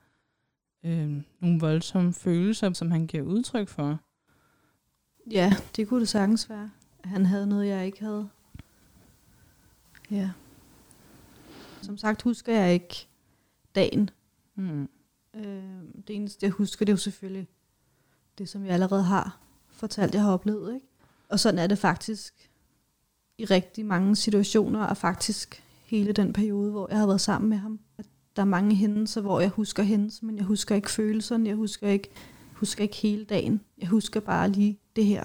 øh, 0.85 1.23
nogle 1.41 1.61
voldsomme 1.61 2.13
følelser, 2.13 2.73
som 2.73 2.91
han 2.91 3.07
giver 3.07 3.23
udtryk 3.23 3.69
for. 3.69 3.99
Ja, 5.31 5.53
det 5.77 5.89
kunne 5.89 6.01
det 6.01 6.09
sagtens 6.09 6.51
være. 6.51 6.71
Han 7.05 7.27
havde 7.27 7.47
noget, 7.47 7.67
jeg 7.67 7.87
ikke 7.87 8.01
havde. 8.01 8.29
Ja. 10.11 10.31
Som 11.83 11.99
sagt 11.99 12.23
husker 12.23 12.53
jeg 12.61 12.75
ikke 12.75 13.09
dagen. 13.75 14.11
Mm. 14.55 14.89
Øh, 15.35 15.83
det 16.09 16.17
eneste, 16.17 16.47
jeg 16.47 16.51
husker, 16.51 16.85
det 16.85 16.93
er 16.93 16.95
jo 16.95 16.99
selvfølgelig 16.99 17.49
det, 18.39 18.49
som 18.49 18.65
jeg 18.65 18.73
allerede 18.75 19.03
har 19.03 19.39
fortalt, 19.69 20.15
jeg 20.15 20.23
har 20.23 20.33
oplevet. 20.33 20.75
Ikke? 20.75 20.87
Og 21.29 21.41
sådan 21.41 21.59
er 21.59 21.67
det 21.67 21.79
faktisk 21.79 22.51
i 23.39 23.45
rigtig 23.45 23.87
mange 23.87 24.17
situationer, 24.17 24.85
og 24.85 24.97
faktisk 24.97 25.63
hele 25.87 26.13
den 26.13 26.33
periode, 26.33 26.71
hvor 26.71 26.89
jeg 26.91 26.99
har 26.99 27.07
været 27.07 27.21
sammen 27.21 27.51
med 27.51 27.59
ham. 27.59 27.81
At 27.99 28.07
der 28.37 28.43
er 28.43 28.47
mange 28.47 28.75
hændelser, 28.75 29.21
hvor 29.21 29.41
jeg 29.41 29.51
husker 29.51 29.83
hændelser, 29.83 30.27
men 30.27 30.37
jeg 30.37 30.45
husker 30.45 30.75
ikke 30.75 30.91
følelserne, 30.91 31.49
jeg 31.49 31.57
husker 31.57 31.89
ikke, 31.89 32.11
husker 32.53 32.83
ikke 32.83 32.97
hele 32.97 33.25
dagen. 33.25 33.61
Jeg 33.79 33.89
husker 33.89 34.21
bare 34.21 34.49
lige 34.49 34.79
det 34.97 35.05
her. 35.05 35.25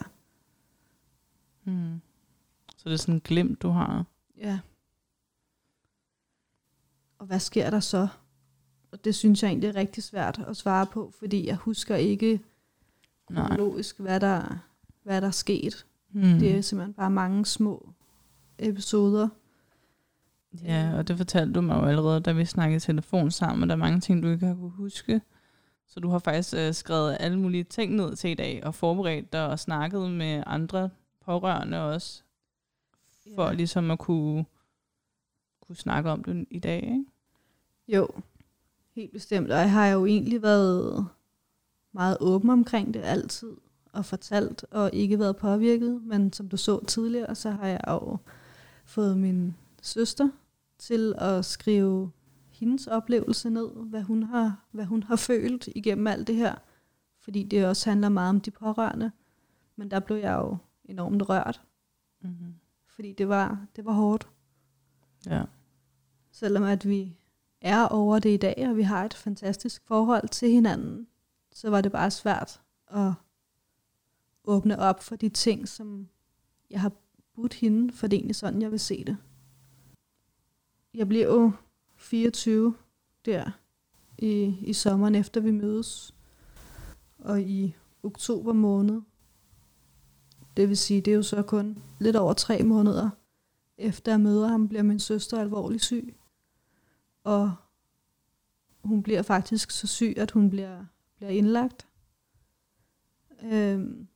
Mm. 1.63 2.01
Så 2.77 2.89
det 2.89 2.93
er 2.93 2.97
sådan 2.97 3.15
en 3.15 3.21
glimt, 3.21 3.61
du 3.61 3.69
har. 3.69 4.05
Ja. 4.37 4.59
Og 7.19 7.25
hvad 7.25 7.39
sker 7.39 7.69
der 7.69 7.79
så? 7.79 8.07
Og 8.91 9.05
det 9.05 9.15
synes 9.15 9.43
jeg 9.43 9.49
egentlig 9.49 9.67
er 9.67 9.75
rigtig 9.75 10.03
svært 10.03 10.43
at 10.47 10.57
svare 10.57 10.85
på, 10.85 11.13
fordi 11.19 11.47
jeg 11.47 11.55
husker 11.55 11.95
ikke 11.95 12.39
kronologisk, 13.27 13.99
hvad 13.99 14.19
der, 14.19 14.57
hvad 15.03 15.21
der 15.21 15.27
er 15.27 15.31
sket. 15.31 15.85
Mm. 16.11 16.21
Det 16.21 16.55
er 16.55 16.61
simpelthen 16.61 16.93
bare 16.93 17.09
mange 17.09 17.45
små 17.45 17.93
episoder. 18.59 19.27
Ja, 20.63 20.93
og 20.97 21.07
det 21.07 21.17
fortalte 21.17 21.53
du 21.53 21.61
mig 21.61 21.75
jo 21.75 21.85
allerede, 21.85 22.19
da 22.19 22.31
vi 22.31 22.45
snakkede 22.45 22.77
i 22.77 22.79
telefon 22.79 23.31
sammen, 23.31 23.63
og 23.63 23.69
der 23.69 23.75
er 23.75 23.79
mange 23.79 23.99
ting, 23.99 24.23
du 24.23 24.27
ikke 24.29 24.45
har 24.45 24.55
kunne 24.55 24.69
huske. 24.69 25.21
Så 25.87 25.99
du 25.99 26.09
har 26.09 26.19
faktisk 26.19 26.55
øh, 26.57 26.73
skrevet 26.73 27.17
alle 27.19 27.39
mulige 27.39 27.63
ting 27.63 27.95
ned 27.95 28.15
til 28.15 28.29
i 28.29 28.33
dag, 28.33 28.65
og 28.65 28.75
forberedt 28.75 29.33
dig 29.33 29.47
og 29.47 29.59
snakket 29.59 30.11
med 30.11 30.43
andre 30.45 30.89
pårørende 31.25 31.81
også, 31.81 32.23
for 33.35 33.47
Ja. 33.47 33.53
ligesom 33.53 33.91
at 33.91 33.99
kunne, 33.99 34.45
kunne 35.67 35.75
snakke 35.75 36.09
om 36.11 36.23
det 36.23 36.45
i 36.51 36.59
dag, 36.59 36.83
ikke? 36.83 37.05
Jo, 37.87 38.07
helt 38.95 39.11
bestemt. 39.11 39.51
Og 39.51 39.57
jeg 39.57 39.71
har 39.71 39.87
jo 39.87 40.05
egentlig 40.05 40.41
været 40.41 41.07
meget 41.91 42.17
åben 42.19 42.49
omkring 42.49 42.93
det 42.93 43.01
altid, 43.03 43.51
og 43.93 44.05
fortalt, 44.05 44.65
og 44.71 44.89
ikke 44.93 45.19
været 45.19 45.37
påvirket. 45.37 46.01
Men 46.03 46.33
som 46.33 46.49
du 46.49 46.57
så 46.57 46.85
tidligere, 46.85 47.35
så 47.35 47.51
har 47.51 47.67
jeg 47.67 47.81
jo 47.87 48.17
fået 48.89 49.17
min 49.17 49.55
søster 49.81 50.29
til 50.77 51.13
at 51.17 51.45
skrive 51.45 52.11
hendes 52.49 52.87
oplevelse 52.87 53.49
ned, 53.49 53.69
hvad 53.75 54.01
hun 54.01 54.23
har, 54.23 54.65
hvad 54.71 54.85
hun 54.85 55.03
har 55.03 55.15
følt 55.15 55.67
igennem 55.75 56.07
alt 56.07 56.27
det 56.27 56.35
her. 56.35 56.55
Fordi 57.19 57.43
det 57.43 57.65
også 57.65 57.89
handler 57.89 58.09
meget 58.09 58.29
om 58.29 58.41
de 58.41 58.51
pårørende. 58.51 59.11
Men 59.75 59.91
der 59.91 59.99
blev 59.99 60.17
jeg 60.17 60.33
jo 60.33 60.57
enormt 60.85 61.29
rørt, 61.29 61.61
Mm-hmm. 62.21 62.53
fordi 62.87 63.13
det 63.13 63.29
var, 63.29 63.65
det 63.75 63.85
var 63.85 63.91
hårdt. 63.91 64.29
Ja. 65.25 65.43
Selvom 66.31 66.63
at 66.63 66.87
vi 66.87 67.17
er 67.61 67.85
over 67.85 68.19
det 68.19 68.33
i 68.33 68.37
dag, 68.37 68.65
og 68.69 68.77
vi 68.77 68.81
har 68.81 69.05
et 69.05 69.13
fantastisk 69.13 69.83
forhold 69.87 70.29
til 70.29 70.49
hinanden, 70.49 71.07
så 71.51 71.69
var 71.69 71.81
det 71.81 71.91
bare 71.91 72.11
svært 72.11 72.61
at 72.87 73.13
åbne 74.43 74.79
op 74.79 75.03
for 75.03 75.15
de 75.15 75.29
ting, 75.29 75.67
som 75.67 76.07
jeg 76.69 76.81
har 76.81 76.91
budt 77.39 77.53
hende, 77.53 77.93
for 77.93 78.07
det 78.07 78.15
er 78.15 78.19
egentlig 78.19 78.35
sådan, 78.35 78.61
jeg 78.61 78.71
vil 78.71 78.79
se 78.79 79.03
det. 79.03 79.17
Jeg 80.93 81.07
bliver 81.07 81.25
jo 81.25 81.51
24 81.95 82.75
der 83.25 83.51
i, 84.17 84.55
i 84.61 84.73
sommeren, 84.73 85.15
efter 85.15 85.41
vi 85.41 85.51
mødes, 85.51 86.15
og 87.19 87.41
i 87.41 87.75
oktober 88.03 88.53
måned, 88.53 89.01
det 90.57 90.69
vil 90.69 90.77
sige, 90.77 91.01
det 91.01 91.11
er 91.11 91.15
jo 91.15 91.23
så 91.23 91.43
kun 91.43 91.83
lidt 91.99 92.15
over 92.15 92.33
tre 92.33 92.63
måneder, 92.63 93.09
efter 93.77 94.11
jeg 94.11 94.21
møder 94.21 94.47
ham, 94.47 94.67
bliver 94.67 94.83
min 94.83 94.99
søster 94.99 95.39
alvorligt 95.41 95.83
syg. 95.83 96.15
Og 97.23 97.55
hun 98.83 99.03
bliver 99.03 99.21
faktisk 99.21 99.71
så 99.71 99.87
syg, 99.87 100.13
at 100.17 100.31
hun 100.31 100.49
bliver, 100.49 100.85
bliver 101.15 101.29
indlagt. 101.29 101.87
Øhm, 103.43 104.07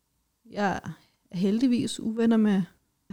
jeg 0.46 0.82
er 0.84 0.90
heldigvis 1.32 2.00
uvenner 2.00 2.38
med 2.38 2.62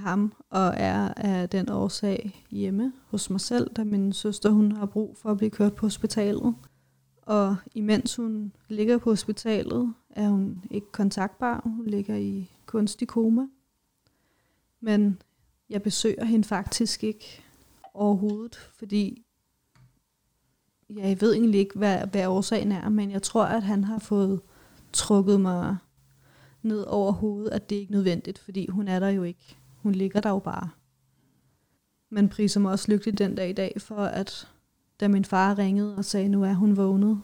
ham, 0.01 0.33
og 0.51 0.75
er 0.77 1.15
af 1.17 1.49
den 1.49 1.71
årsag 1.71 2.45
hjemme 2.51 2.93
hos 3.07 3.31
mig 3.31 3.41
selv, 3.41 3.71
da 3.75 3.85
min 3.85 4.13
søster 4.13 4.51
hun 4.51 4.73
har 4.73 4.87
brug 4.87 5.17
for 5.17 5.31
at 5.31 5.37
blive 5.37 5.51
kørt 5.51 5.75
på 5.75 5.87
hospitalet. 5.87 6.55
Og 7.23 7.57
imens 7.75 8.17
hun 8.17 8.53
ligger 8.69 8.99
på 8.99 9.11
hospitalet, 9.11 9.95
er 10.11 10.29
hun 10.29 10.65
ikke 10.71 10.93
kontaktbar. 10.93 11.61
Hun 11.65 11.87
ligger 11.87 12.17
i 12.17 12.51
kunstig 12.67 13.09
koma. 13.09 13.47
Men 14.81 15.23
jeg 15.71 15.83
besøger 15.83 16.25
hende 16.25 16.49
faktisk 16.49 17.05
ikke 17.05 17.43
overhovedet, 17.95 18.57
fordi 18.57 19.25
ja, 20.91 21.09
jeg 21.09 21.21
ved 21.21 21.35
egentlig 21.35 21.61
ikke, 21.61 21.79
hvad, 21.79 22.07
hvad 22.07 22.27
årsagen 22.27 22.73
er, 22.73 22.89
men 22.89 23.11
jeg 23.11 23.23
tror, 23.23 23.45
at 23.45 23.63
han 23.63 23.85
har 23.85 23.99
fået 23.99 24.41
trukket 24.93 25.41
mig 25.41 25.77
ned 26.63 26.83
over 26.83 27.13
hovedet, 27.13 27.51
at 27.51 27.71
det 27.71 27.77
ikke 27.77 27.93
er 27.93 27.97
nødvendigt, 27.97 28.39
fordi 28.39 28.67
hun 28.67 28.89
er 28.89 29.01
der 29.01 29.09
jo 29.09 29.23
ikke. 29.23 29.57
Hun 29.83 29.93
ligger 29.93 30.21
der 30.21 30.31
jo 30.31 30.39
bare. 30.39 30.71
Men 32.11 32.29
priser 32.29 32.61
mig 32.61 32.73
også 32.73 32.93
lykkelig 32.93 33.19
den 33.19 33.35
dag 33.35 33.51
i 33.51 33.53
dag 33.53 33.75
for, 33.79 33.97
at 33.97 34.49
da 35.01 35.09
min 35.09 35.25
far 35.25 35.59
ringede 35.59 35.97
og 35.97 36.05
sagde, 36.05 36.29
nu 36.29 36.45
er 36.45 36.53
hun 36.53 36.77
vågnet, 36.77 37.21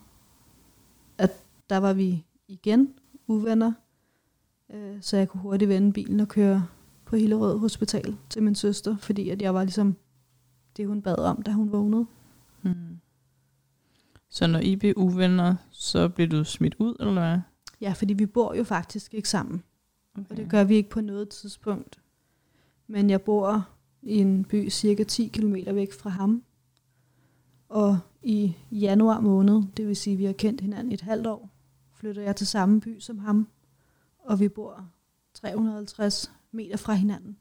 at 1.18 1.30
der 1.70 1.76
var 1.76 1.92
vi 1.92 2.24
igen 2.48 2.94
uvenner, 3.26 3.72
øh, 4.70 4.96
så 5.00 5.16
jeg 5.16 5.28
kunne 5.28 5.40
hurtigt 5.40 5.68
vende 5.68 5.92
bilen 5.92 6.20
og 6.20 6.28
køre 6.28 6.66
på 7.04 7.16
Hillerød 7.16 7.58
Hospital 7.58 8.16
til 8.30 8.42
min 8.42 8.54
søster, 8.54 8.96
fordi 8.96 9.30
at 9.30 9.42
jeg 9.42 9.54
var 9.54 9.64
ligesom 9.64 9.96
det, 10.76 10.86
hun 10.86 11.02
bad 11.02 11.18
om, 11.18 11.42
da 11.42 11.50
hun 11.52 11.72
vågnede. 11.72 12.06
Mm. 12.62 12.98
Så 14.28 14.46
når 14.46 14.58
I 14.58 14.76
bliver 14.76 14.94
uvenner, 14.96 15.54
så 15.70 16.08
bliver 16.08 16.28
du 16.28 16.44
smidt 16.44 16.74
ud, 16.78 16.96
eller 17.00 17.12
hvad? 17.12 17.38
Ja, 17.80 17.92
fordi 17.92 18.14
vi 18.14 18.26
bor 18.26 18.54
jo 18.54 18.64
faktisk 18.64 19.14
ikke 19.14 19.28
sammen, 19.28 19.62
Okay. 20.18 20.30
og 20.30 20.36
det 20.36 20.50
gør 20.50 20.64
vi 20.64 20.74
ikke 20.74 20.90
på 20.90 21.00
noget 21.00 21.28
tidspunkt. 21.28 21.98
Men 22.86 23.10
jeg 23.10 23.22
bor 23.22 23.68
i 24.02 24.16
en 24.16 24.44
by 24.44 24.70
cirka 24.70 25.04
10 25.04 25.28
km 25.28 25.54
væk 25.54 25.92
fra 25.92 26.10
ham, 26.10 26.42
og 27.68 27.98
i 28.22 28.56
januar 28.72 29.20
måned, 29.20 29.62
det 29.76 29.86
vil 29.86 29.96
sige, 29.96 30.14
at 30.14 30.18
vi 30.18 30.24
har 30.24 30.32
kendt 30.32 30.60
hinanden 30.60 30.92
et 30.92 31.00
halvt 31.00 31.26
år, 31.26 31.50
flytter 31.94 32.22
jeg 32.22 32.36
til 32.36 32.46
samme 32.46 32.80
by 32.80 33.00
som 33.00 33.18
ham, 33.18 33.48
og 34.18 34.40
vi 34.40 34.48
bor 34.48 34.88
350 35.34 36.32
meter 36.52 36.76
fra 36.76 36.94
hinanden. 36.94 37.36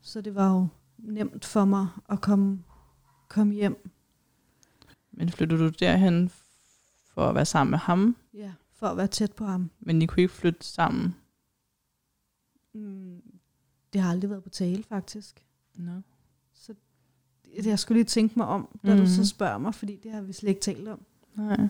Så 0.00 0.20
det 0.20 0.34
var 0.34 0.52
jo 0.52 0.68
nemt 0.98 1.44
for 1.44 1.64
mig 1.64 1.88
at 2.08 2.20
komme, 2.20 2.64
komme 3.28 3.54
hjem 3.54 3.90
Men 5.12 5.30
flyttede 5.30 5.60
du 5.60 5.68
derhen 5.68 6.30
for 7.04 7.28
at 7.28 7.34
være 7.34 7.44
sammen 7.44 7.70
med 7.70 7.78
ham, 7.78 8.16
ja, 8.34 8.52
for 8.72 8.86
at 8.86 8.96
være 8.96 9.06
tæt 9.06 9.32
på 9.32 9.44
ham. 9.44 9.70
men 9.80 10.02
I 10.02 10.06
kunne 10.06 10.22
ikke 10.22 10.34
flytte 10.34 10.66
sammen? 10.66 11.14
Mm, 12.74 13.17
det 13.92 14.00
har 14.00 14.10
aldrig 14.10 14.30
været 14.30 14.42
på 14.42 14.48
tale, 14.48 14.82
faktisk. 14.82 15.44
No. 15.74 16.00
Så 16.54 16.74
det, 17.56 17.66
jeg 17.66 17.78
skulle 17.78 17.96
lige 17.98 18.04
tænke 18.06 18.34
mig 18.38 18.46
om, 18.46 18.78
da 18.86 18.90
mm. 18.90 18.96
du 18.96 19.02
Mhm. 19.02 19.06
så 19.12 19.26
spørger 19.26 19.58
mig, 19.58 19.74
fordi 19.74 19.96
det 20.02 20.12
har 20.12 20.20
vi 20.22 20.32
slet 20.32 20.48
ikke 20.48 20.60
talt 20.60 20.88
om. 20.88 21.00
Nej. 21.36 21.68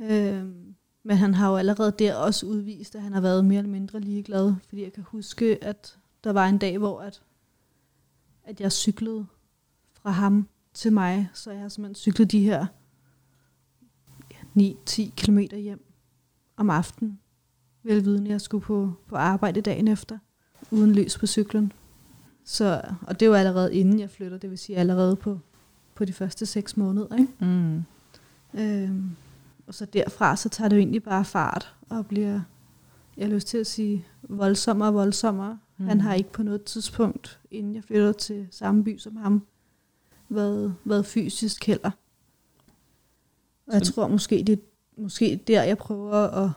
Øhm, 0.00 0.74
men 1.02 1.16
han 1.16 1.34
har 1.34 1.50
jo 1.50 1.56
allerede 1.56 1.92
der 1.98 2.14
også 2.14 2.46
udvist, 2.46 2.94
at 2.94 3.02
han 3.02 3.12
har 3.12 3.20
været 3.20 3.44
mere 3.44 3.58
eller 3.58 3.70
mindre 3.70 4.00
ligeglad, 4.00 4.54
fordi 4.68 4.82
jeg 4.82 4.92
kan 4.92 5.02
huske, 5.02 5.64
at 5.64 5.98
der 6.24 6.32
var 6.32 6.46
en 6.46 6.58
dag, 6.58 6.78
hvor 6.78 7.00
at, 7.00 7.22
at 8.44 8.60
jeg 8.60 8.72
cyklede 8.72 9.26
fra 9.92 10.10
ham 10.10 10.48
til 10.74 10.92
mig, 10.92 11.28
så 11.34 11.50
jeg 11.50 11.60
har 11.60 11.68
simpelthen 11.68 11.94
cyklet 11.94 12.32
de 12.32 12.40
her 12.40 12.66
ja, 14.56 14.72
9-10 14.80 15.10
km 15.16 15.38
hjem 15.38 15.84
om 16.56 16.70
aftenen, 16.70 17.20
velvidende, 17.82 18.30
jeg 18.30 18.40
skulle 18.40 18.64
på, 18.64 18.92
på 19.06 19.16
arbejde 19.16 19.60
dagen 19.60 19.88
efter, 19.88 20.18
uden 20.70 20.92
lys 20.92 21.18
på 21.18 21.26
cyklen. 21.26 21.72
Så, 22.44 22.82
og 23.02 23.20
det 23.20 23.30
var 23.30 23.36
allerede 23.36 23.74
inden 23.74 24.00
jeg 24.00 24.10
flytter, 24.10 24.38
det 24.38 24.50
vil 24.50 24.58
sige 24.58 24.78
allerede 24.78 25.16
på, 25.16 25.38
på 25.94 26.04
de 26.04 26.12
første 26.12 26.46
seks 26.46 26.76
måneder. 26.76 27.16
Ikke? 27.16 27.32
Mm. 27.40 27.82
Øhm, 28.60 29.10
og 29.66 29.74
så 29.74 29.84
derfra, 29.84 30.36
så 30.36 30.48
tager 30.48 30.68
det 30.68 30.76
jo 30.76 30.80
egentlig 30.80 31.02
bare 31.02 31.24
fart 31.24 31.74
og 31.88 32.06
bliver, 32.06 32.40
jeg 33.16 33.26
har 33.26 33.34
lyst 33.34 33.46
til 33.46 33.58
at 33.58 33.66
sige, 33.66 34.06
voldsommere 34.22 34.88
og 34.88 34.94
voldsommere. 34.94 35.58
Mm. 35.78 35.86
Han 35.86 36.00
har 36.00 36.14
ikke 36.14 36.32
på 36.32 36.42
noget 36.42 36.64
tidspunkt, 36.64 37.40
inden 37.50 37.74
jeg 37.74 37.84
flytter 37.84 38.12
til 38.12 38.48
samme 38.50 38.84
by 38.84 38.98
som 38.98 39.16
ham, 39.16 39.42
været, 40.28 40.74
været 40.84 41.06
fysisk 41.06 41.66
heller. 41.66 41.90
Og 43.66 43.74
jeg 43.74 43.82
tror 43.82 44.08
måske, 44.08 44.44
det 44.46 44.52
er 44.52 44.62
måske 45.02 45.40
der, 45.46 45.62
jeg 45.62 45.78
prøver 45.78 46.14
at 46.14 46.50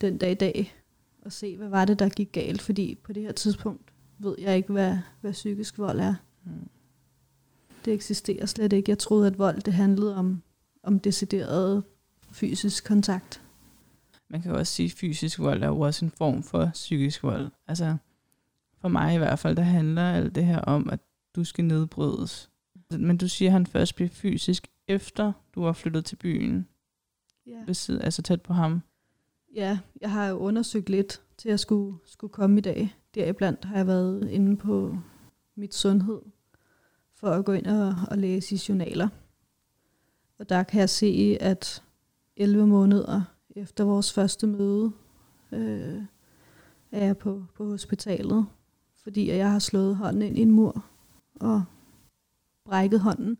den 0.00 0.18
dag 0.18 0.30
i 0.30 0.34
dag 0.34 0.81
at 1.22 1.32
se, 1.32 1.56
hvad 1.56 1.68
var 1.68 1.84
det, 1.84 1.98
der 1.98 2.08
gik 2.08 2.32
galt. 2.32 2.62
Fordi 2.62 2.94
på 2.94 3.12
det 3.12 3.22
her 3.22 3.32
tidspunkt 3.32 3.92
ved 4.18 4.34
jeg 4.38 4.56
ikke, 4.56 4.72
hvad, 4.72 4.98
hvad 5.20 5.32
psykisk 5.32 5.78
vold 5.78 6.00
er. 6.00 6.14
Mm. 6.44 6.68
Det 7.84 7.92
eksisterer 7.92 8.46
slet 8.46 8.72
ikke. 8.72 8.90
Jeg 8.90 8.98
troede, 8.98 9.26
at 9.26 9.38
vold 9.38 9.60
det 9.62 9.74
handlede 9.74 10.16
om, 10.16 10.42
om 10.82 11.00
deciderede 11.00 11.82
fysisk 12.32 12.84
kontakt. 12.84 13.42
Man 14.30 14.42
kan 14.42 14.50
jo 14.50 14.58
også 14.58 14.72
sige, 14.72 14.86
at 14.86 14.92
fysisk 14.92 15.38
vold 15.38 15.62
er 15.62 15.66
jo 15.66 15.80
også 15.80 16.04
en 16.04 16.10
form 16.10 16.42
for 16.42 16.70
psykisk 16.72 17.22
vold. 17.22 17.50
Altså, 17.66 17.96
for 18.78 18.88
mig 18.88 19.14
i 19.14 19.18
hvert 19.18 19.38
fald, 19.38 19.56
der 19.56 19.62
handler 19.62 20.02
alt 20.02 20.34
det 20.34 20.44
her 20.44 20.58
om, 20.58 20.90
at 20.90 21.00
du 21.36 21.44
skal 21.44 21.64
nedbrydes. 21.64 22.50
Men 22.90 23.16
du 23.16 23.28
siger, 23.28 23.48
at 23.48 23.52
han 23.52 23.66
først 23.66 23.94
bliver 23.94 24.08
fysisk, 24.08 24.68
efter 24.88 25.32
du 25.54 25.62
har 25.64 25.72
flyttet 25.72 26.04
til 26.04 26.16
byen, 26.16 26.68
Ja. 27.46 27.64
ved 27.66 28.00
altså 28.00 28.22
tæt 28.22 28.42
på 28.42 28.52
ham 28.52 28.82
ja, 29.54 29.78
jeg 30.00 30.10
har 30.10 30.26
jo 30.26 30.36
undersøgt 30.36 30.88
lidt 30.88 31.22
til 31.36 31.48
at 31.48 31.60
skulle, 31.60 31.98
skulle 32.04 32.32
komme 32.32 32.58
i 32.58 32.60
dag. 32.60 32.96
Deriblandt 33.14 33.64
har 33.64 33.76
jeg 33.76 33.86
været 33.86 34.30
inde 34.30 34.56
på 34.56 34.98
mit 35.54 35.74
sundhed 35.74 36.20
for 37.14 37.30
at 37.30 37.44
gå 37.44 37.52
ind 37.52 37.66
og, 37.66 37.94
og 38.10 38.18
læse 38.18 38.54
i 38.54 38.62
journaler. 38.68 39.08
Og 40.38 40.48
der 40.48 40.62
kan 40.62 40.80
jeg 40.80 40.90
se, 40.90 41.38
at 41.40 41.82
11 42.36 42.66
måneder 42.66 43.22
efter 43.56 43.84
vores 43.84 44.12
første 44.12 44.46
møde, 44.46 44.92
øh, 45.52 46.02
er 46.92 47.04
jeg 47.04 47.18
på, 47.18 47.44
på 47.54 47.64
hospitalet, 47.64 48.46
fordi 49.02 49.28
jeg 49.28 49.52
har 49.52 49.58
slået 49.58 49.96
hånden 49.96 50.22
ind 50.22 50.38
i 50.38 50.42
en 50.42 50.50
mur 50.50 50.84
og 51.34 51.64
brækket 52.64 53.00
hånden. 53.00 53.38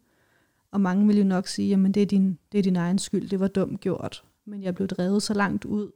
Og 0.71 0.81
mange 0.81 1.07
vil 1.07 1.19
jo 1.19 1.25
nok 1.25 1.47
sige, 1.47 1.75
at 1.75 1.95
det 1.95 2.03
er, 2.03 2.07
din, 2.07 2.39
det 2.53 2.59
er 2.59 2.63
din 2.63 2.77
egen 2.77 2.99
skyld, 2.99 3.29
det 3.29 3.41
var 3.41 3.49
dumt 3.49 3.81
gjort. 3.81 4.25
Men 4.45 4.63
jeg 4.63 4.75
blev 4.75 4.89
drevet 4.89 5.23
så 5.23 5.35
langt 5.35 5.65
ud 5.65 5.91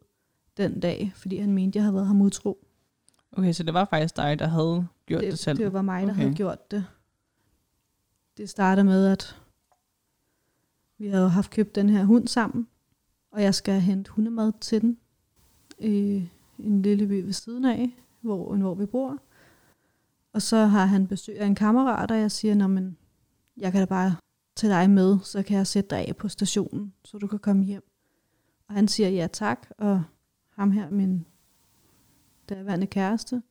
den 0.56 0.80
dag, 0.80 1.12
fordi 1.14 1.36
han 1.36 1.52
mente, 1.52 1.76
jeg 1.76 1.82
havde 1.84 1.94
været 1.94 2.06
ham 2.06 2.20
utro. 2.20 2.66
Okay, 3.32 3.52
så 3.52 3.62
det 3.62 3.74
var 3.74 3.84
faktisk 3.84 4.16
dig, 4.16 4.38
der 4.38 4.46
havde 4.46 4.86
gjort 5.06 5.22
det, 5.22 5.30
det 5.30 5.38
selv? 5.38 5.58
det 5.58 5.72
var 5.72 5.82
mig, 5.82 6.02
der 6.02 6.10
Okay. 6.12 6.20
havde 6.22 6.34
gjort 6.34 6.70
det. 6.70 6.84
Det 8.36 8.48
starter 8.50 8.82
med, 8.82 9.06
at 9.06 9.36
vi 10.98 11.08
havde 11.08 11.28
haft 11.28 11.50
købt 11.50 11.74
den 11.74 11.88
her 11.88 12.04
hund 12.04 12.28
sammen, 12.28 12.68
og 13.30 13.42
jeg 13.42 13.54
skal 13.54 13.80
hente 13.80 14.10
hundemad 14.10 14.52
til 14.60 14.80
den 14.80 14.98
i 15.78 16.28
en 16.58 16.82
lille 16.82 17.06
by 17.06 17.24
ved 17.24 17.32
siden 17.32 17.64
af, 17.64 17.90
hvor, 18.20 18.56
hvor 18.56 18.74
vi 18.74 18.86
bor. 18.86 19.18
Og 20.32 20.42
så 20.42 20.56
har 20.56 20.86
han 20.86 21.06
besøg 21.06 21.40
af 21.40 21.46
en 21.46 21.54
kammerat, 21.54 22.10
og 22.10 22.18
jeg 22.18 22.30
siger, 22.30 22.66
men 22.66 22.96
jeg 23.56 23.72
kan 23.72 23.80
da 23.80 23.86
bare 23.86 24.16
tage 24.56 24.72
dig 24.72 24.90
med, 24.90 25.18
så 25.22 25.42
kan 25.42 25.56
jeg 25.56 25.66
sætte 25.66 25.90
dig 25.90 26.08
af 26.08 26.16
på 26.16 26.28
stationen, 26.28 26.92
så 27.04 27.18
du 27.18 27.26
kan 27.26 27.38
komme 27.38 27.64
hjem. 27.64 27.82
Og 28.68 28.74
han 28.74 28.88
siger 28.88 29.08
ja 29.08 29.26
tak, 29.32 29.66
og 29.78 30.02
ham 30.56 30.70
her, 30.70 30.90
min 30.90 31.26
daværende 32.48 32.86
kæreste, 32.86 33.42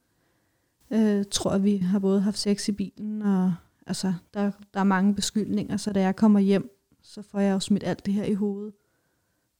øh, 0.91 1.25
tror, 1.31 1.51
at 1.51 1.63
vi 1.63 1.77
har 1.77 1.99
både 1.99 2.21
haft 2.21 2.37
sex 2.37 2.67
i 2.67 2.71
bilen, 2.71 3.21
og 3.21 3.55
altså, 3.87 4.13
der, 4.33 4.51
der 4.73 4.79
er 4.79 4.83
mange 4.83 5.15
beskyldninger, 5.15 5.77
så 5.77 5.93
da 5.93 6.01
jeg 6.01 6.15
kommer 6.15 6.39
hjem, 6.39 6.71
så 7.01 7.21
får 7.21 7.39
jeg 7.39 7.53
jo 7.53 7.59
smidt 7.59 7.83
alt 7.83 8.05
det 8.05 8.13
her 8.13 8.23
i 8.23 8.33
hovedet. 8.33 8.73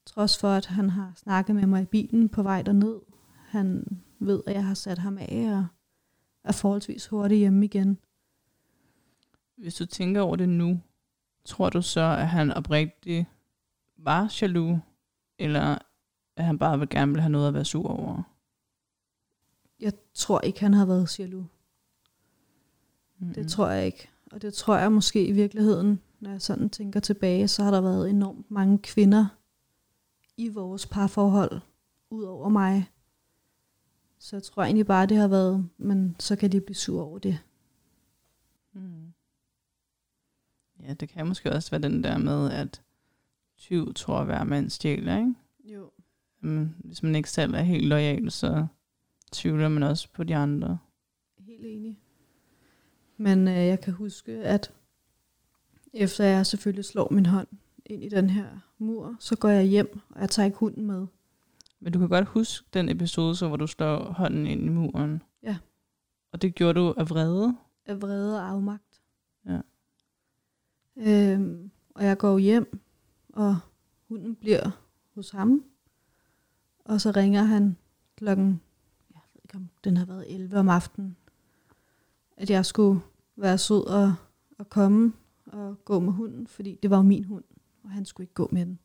Trods 0.06 0.38
for, 0.38 0.48
at 0.48 0.66
han 0.66 0.90
har 0.90 1.14
snakket 1.16 1.56
med 1.56 1.68
mig 1.68 1.82
i 1.82 1.86
bilen 1.86 2.30
på 2.30 2.44
vej 2.44 2.62
derned. 2.62 3.00
Han 3.48 4.00
ved, 4.20 4.44
at 4.48 4.54
jeg 4.54 4.66
har 4.66 4.74
sat 4.74 4.98
ham 4.98 5.18
af, 5.18 5.52
og 5.52 5.66
er 6.44 6.52
forholdsvis 6.52 7.08
hurtigt 7.08 7.40
hjemme 7.40 7.66
igen. 7.66 7.98
Hvis 9.58 9.75
du 9.75 9.86
tænker 9.86 10.22
over 10.22 10.36
det 10.36 10.50
nu, 10.50 10.80
tror 11.46 11.70
du 11.70 11.82
så, 11.82 12.02
at 12.02 12.28
han 12.28 12.52
oprigtigt 12.52 13.25
var 13.98 14.38
jaloux, 14.42 14.80
eller 15.40 15.78
at 16.36 16.46
han 16.46 16.60
bare 16.60 16.80
vil 16.80 16.89
gerne 16.89 17.12
vil 17.12 17.22
have 17.22 17.32
noget 17.32 17.48
at 17.48 17.54
være 17.54 17.65
sur 17.65 17.88
over? 17.88 18.24
Jeg 19.80 19.94
tror 20.13 20.42
ikke, 20.42 20.60
han 20.60 20.74
har 20.74 20.86
været 20.86 21.20
jaloux. 21.20 21.46
Mm. 23.18 23.34
Det 23.34 23.48
tror 23.48 23.70
jeg 23.70 23.86
ikke. 23.86 24.10
Og 24.32 24.42
det 24.42 24.54
tror 24.54 24.77
jeg 24.77 24.92
måske 24.92 25.27
i 25.27 25.32
virkeligheden, 25.32 26.01
når 26.20 26.32
jeg 26.32 26.42
sådan 26.42 26.70
tænker 26.70 27.00
tilbage, 27.00 27.48
så 27.48 27.63
har 27.63 27.72
der 27.72 27.82
været 27.82 28.10
enormt 28.10 28.51
mange 28.51 28.77
kvinder 28.77 29.25
i 30.38 30.50
vores 30.50 30.86
parforhold, 30.86 31.62
ud 32.10 32.24
over 32.24 32.50
mig. 32.50 32.89
Så 34.20 34.36
jeg 34.36 34.44
tror 34.44 34.63
egentlig 34.63 34.86
bare, 34.86 35.06
det 35.06 35.18
har 35.18 35.27
været, 35.27 35.70
men 35.77 36.15
så 36.20 36.36
kan 36.36 36.51
de 36.51 36.62
blive 36.62 36.75
sur 36.75 37.03
over 37.03 37.20
det. 37.20 37.40
Mm. 38.74 39.14
Ja, 40.79 40.94
det 40.94 41.09
kan 41.09 41.27
måske 41.27 41.51
også 41.51 41.72
være 41.72 41.81
den 41.81 42.03
der 42.03 42.18
med, 42.18 42.51
at 42.51 42.81
tyv 43.57 43.94
tror 43.94 44.20
at 44.20 44.25
hver 44.25 44.44
mand 44.44 44.70
stjæler, 44.70 45.18
ikke? 45.18 45.33
Jo. 45.64 45.92
Men 46.39 46.75
hvis 46.79 47.03
man 47.03 47.15
ikke 47.15 47.29
selv 47.29 47.53
er 47.53 47.61
helt 47.61 47.87
lojal, 47.87 48.31
så 48.31 48.67
tvivler 49.31 49.69
man 49.69 49.83
også 49.83 50.09
på 50.13 50.24
de 50.24 50.35
andre. 50.35 50.77
Helt 51.37 51.65
enig. 51.65 52.00
Men 53.17 53.48
øh, 53.48 53.53
jeg 53.53 53.81
kan 53.81 53.93
huske, 53.93 54.31
at 54.31 54.74
efter 55.93 56.24
jeg 56.24 56.45
selvfølgelig 56.45 56.85
slår 56.85 57.11
min 57.11 57.25
hånd 57.25 57.48
ind 57.85 58.03
i 58.03 58.09
den 58.09 58.29
her 58.29 58.48
mur, 58.77 59.15
så 59.19 59.35
går 59.35 59.50
jeg 59.50 59.63
hjem, 59.63 60.00
og 60.09 60.21
jeg 60.21 60.29
tager 60.29 60.45
ikke 60.45 60.57
hunden 60.57 60.85
med. 60.85 61.07
Men 61.79 61.93
du 61.93 62.00
kan 62.00 62.09
godt 62.09 62.27
huske 62.27 62.67
den 62.74 62.89
episode, 62.89 63.35
så, 63.35 63.48
hvor 63.48 63.57
du 63.57 63.67
slår 63.67 64.03
hånden 64.03 64.48
ind 64.48 64.65
i 64.65 64.69
muren. 64.69 65.21
Ja. 65.43 65.57
Og 66.31 66.41
det 66.41 66.55
gjorde 66.55 66.79
du 66.79 66.93
af 66.98 67.09
vrede. 67.09 67.55
af 67.85 68.01
vrede 68.01 68.39
og 68.39 68.48
afmagt. 68.48 69.01
Ja. 69.45 69.59
Øhm, 70.98 71.71
og 71.95 72.05
jeg 72.05 72.17
går 72.17 72.37
hjem, 72.37 72.79
og 73.29 73.57
hunden 74.07 74.35
bliver 74.35 74.69
hos 75.15 75.29
ham. 75.29 75.63
Og 76.85 77.01
så 77.01 77.11
ringer 77.11 77.43
han 77.43 77.77
klokken, 78.15 78.61
jeg 79.13 79.21
ved 79.33 79.41
ikke 79.43 79.55
om 79.55 79.69
den 79.83 79.98
har 79.98 80.05
været 80.05 80.33
11 80.33 80.59
om 80.59 80.69
aftenen, 80.69 81.15
at 82.37 82.50
jeg 82.50 82.65
skulle 82.65 83.01
være 83.35 83.57
sød 83.57 83.87
og, 83.87 84.13
og 84.57 84.69
komme 84.69 85.13
og 85.45 85.85
gå 85.85 86.00
med 86.00 86.13
hunden, 86.13 86.48
fordi 86.48 86.79
det 86.83 86.89
var 86.89 86.98
jo 86.98 87.03
min 87.03 87.24
hund, 87.24 87.43
og 87.83 87.89
han 87.89 88.05
skulle 88.05 88.24
ikke 88.24 88.33
gå 88.33 88.50
med 88.51 88.65
den. 88.65 88.79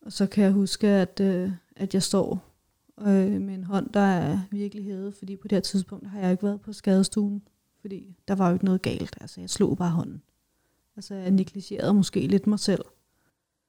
Og 0.00 0.12
så 0.12 0.26
kan 0.26 0.44
jeg 0.44 0.52
huske, 0.52 0.88
at, 0.88 1.20
øh, 1.20 1.52
at 1.76 1.94
jeg 1.94 2.02
står 2.02 2.44
øh, 3.00 3.40
med 3.40 3.54
en 3.54 3.64
hånd, 3.64 3.90
der 3.92 4.00
er 4.00 4.40
virkelig 4.50 4.84
hævet, 4.84 5.14
fordi 5.14 5.36
på 5.36 5.48
det 5.48 5.56
her 5.56 5.60
tidspunkt 5.60 6.06
har 6.06 6.20
jeg 6.20 6.30
ikke 6.30 6.44
været 6.44 6.60
på 6.60 6.72
skadestuen, 6.72 7.42
fordi 7.80 8.16
der 8.28 8.34
var 8.34 8.48
jo 8.48 8.52
ikke 8.52 8.64
noget 8.64 8.82
galt. 8.82 9.18
Altså, 9.20 9.40
jeg 9.40 9.50
slog 9.50 9.76
bare 9.76 9.90
hånden. 9.90 10.22
Altså, 10.96 11.14
jeg 11.14 11.30
negligerede 11.30 11.94
måske 11.94 12.26
lidt 12.26 12.46
mig 12.46 12.58
selv. 12.58 12.84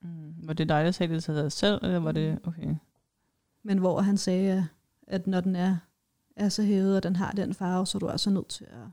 Mm. 0.01 0.33
Var 0.43 0.53
det 0.53 0.69
dig, 0.69 0.85
der 0.85 0.91
sagde 0.91 1.13
det 1.13 1.23
til 1.23 1.33
dig 1.35 1.51
selv, 1.51 1.79
eller 1.83 1.99
var 1.99 2.12
det... 2.12 2.39
Okay. 2.43 2.75
Men 3.63 3.77
hvor 3.77 4.01
han 4.01 4.17
sagde, 4.17 4.51
at- 4.57 4.63
at 5.07 5.27
når 5.27 5.41
den 5.41 5.55
er, 5.55 5.77
er 6.35 6.49
så 6.49 6.63
hævet, 6.63 6.95
og 6.97 7.03
den 7.03 7.15
har 7.15 7.31
den 7.31 7.53
farve, 7.53 7.85
så 7.85 7.97
er 7.97 7.99
du 7.99 8.07
altså 8.07 8.29
nødt 8.29 8.47
til 8.47 8.63
at, 8.65 8.88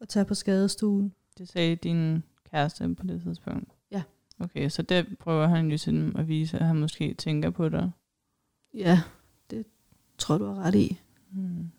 at 0.00 0.08
tage 0.08 0.24
på 0.24 0.34
skadestuen. 0.34 1.14
Det 1.38 1.48
sagde 1.48 1.76
din 1.76 2.22
kæreste 2.50 2.94
på 2.94 3.06
det 3.06 3.22
tidspunkt? 3.22 3.72
Ja. 3.90 4.02
Okay, 4.38 4.68
så 4.68 4.82
der 4.82 5.04
prøver 5.18 5.46
han 5.46 5.68
ligesom 5.68 6.16
at 6.16 6.28
vise, 6.28 6.58
at 6.58 6.66
han 6.66 6.76
måske 6.76 7.14
tænker 7.14 7.50
på 7.50 7.68
dig. 7.68 7.90
Ja, 8.74 9.00
det 9.50 9.66
tror 10.18 10.38
du 10.38 10.44
er 10.44 10.54
ret 10.54 10.74
i. 10.74 11.00
Mm. 11.32 11.70